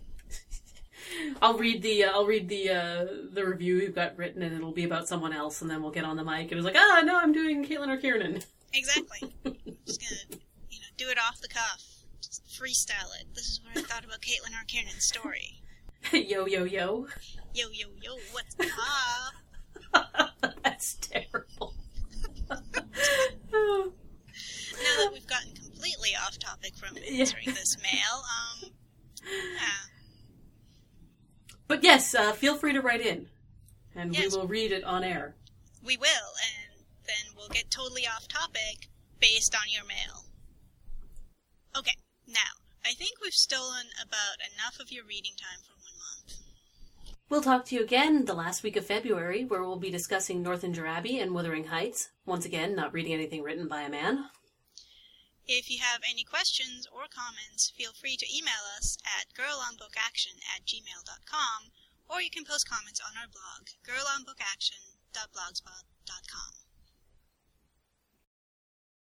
I'll 1.42 1.58
read 1.58 1.82
the 1.82 2.04
uh, 2.04 2.12
I'll 2.12 2.26
read 2.26 2.50
the 2.50 2.70
uh, 2.72 3.06
the 3.32 3.46
review 3.46 3.78
you've 3.78 3.96
got 3.96 4.18
written, 4.18 4.42
and 4.42 4.54
it'll 4.54 4.74
be 4.74 4.84
about 4.84 5.08
someone 5.08 5.32
else, 5.32 5.62
and 5.62 5.72
then 5.72 5.82
we'll 5.82 5.92
get 5.92 6.04
on 6.04 6.18
the 6.18 6.24
mic, 6.24 6.52
and 6.52 6.60
it's 6.60 6.66
like, 6.66 6.76
ah, 6.78 7.02
no, 7.06 7.18
I'm 7.18 7.32
doing 7.32 7.66
Caitlin 7.66 7.88
R. 7.88 7.98
Kiernan. 7.98 8.42
Exactly. 8.74 9.34
Just 9.86 10.02
gonna, 10.02 10.42
you 10.70 10.80
know, 10.80 10.88
do 10.98 11.10
it 11.10 11.18
off 11.18 11.40
the 11.42 11.48
cuff. 11.48 11.89
Freestyle 12.60 13.10
it. 13.22 13.28
This 13.34 13.46
is 13.46 13.62
what 13.64 13.78
I 13.78 13.82
thought 13.88 14.04
about 14.04 14.20
Caitlin 14.22 14.54
R. 14.54 14.66
Kiernan's 14.68 15.06
story. 15.06 15.62
yo, 16.12 16.46
yo, 16.46 16.64
yo. 16.66 17.08
Yo, 17.54 17.68
yo, 17.72 17.88
yo, 18.02 18.18
what's 18.32 18.56
up? 19.94 20.32
That's 20.64 20.96
terrible. 20.96 21.74
Now 24.82 25.04
that 25.04 25.12
we've 25.14 25.28
gotten 25.28 25.54
completely 25.54 26.12
off 26.26 26.40
topic 26.40 26.74
from 26.78 26.96
Yeah. 26.96 27.20
answering 27.22 27.48
this 27.48 27.76
mail, 27.82 28.24
um, 28.64 28.72
yeah. 29.26 29.90
but 31.68 31.84
yes, 31.84 32.16
uh, 32.16 32.32
feel 32.32 32.56
free 32.56 32.72
to 32.72 32.80
write 32.82 33.02
in, 33.02 33.28
and 33.94 34.14
Yes. 34.16 34.32
we 34.32 34.38
will 34.40 34.48
read 34.48 34.72
it 34.72 34.86
on 34.86 35.04
air. 35.04 35.36
We 35.84 35.98
will, 35.98 36.08
and 36.08 36.86
then 37.06 37.36
we'll 37.36 37.50
get 37.50 37.70
totally 37.70 38.08
off 38.08 38.28
topic 38.30 38.88
based 39.20 39.54
on 39.54 39.64
your 39.70 39.84
mail. 39.86 40.24
Okay, 41.76 41.96
now, 42.30 42.62
I 42.86 42.94
think 42.94 43.20
we've 43.22 43.34
stolen 43.34 43.88
about 44.02 44.38
enough 44.40 44.80
of 44.80 44.92
your 44.92 45.04
reading 45.04 45.34
time 45.38 45.60
for 45.62 45.74
one 45.74 45.98
month. 45.98 46.38
We'll 47.30 47.42
talk 47.42 47.66
to 47.66 47.76
you 47.76 47.84
again 47.84 48.26
the 48.26 48.34
last 48.34 48.64
week 48.64 48.76
of 48.76 48.86
February, 48.86 49.46
where 49.46 49.62
we'll 49.62 49.78
be 49.78 49.92
discussing 49.92 50.42
Northanger 50.42 50.88
Abbey 50.88 51.20
and 51.20 51.34
Wuthering 51.34 51.66
Heights. 51.66 52.10
Once 52.26 52.46
again, 52.46 52.76
not 52.76 52.94
reading 52.94 53.14
anything 53.14 53.44
written 53.44 53.68
by 53.68 53.82
a 53.82 53.90
man. 53.90 54.30
If 55.48 55.70
you 55.70 55.80
have 55.82 56.02
any 56.08 56.24
questions 56.24 56.88
or 56.94 57.08
comments, 57.10 57.72
feel 57.76 57.92
free 57.94 58.18
to 58.18 58.36
email 58.36 58.64
us 58.78 58.98
at 59.04 59.34
girlonbookaction 59.34 60.40
at 60.56 60.66
gmail.com, 60.66 61.72
or 62.10 62.22
you 62.22 62.30
can 62.30 62.46
post 62.46 62.70
comments 62.70 63.02
on 63.02 63.18
our 63.18 63.28
blog, 63.28 63.70
girlonbookaction.blogspot.com. 63.86 66.69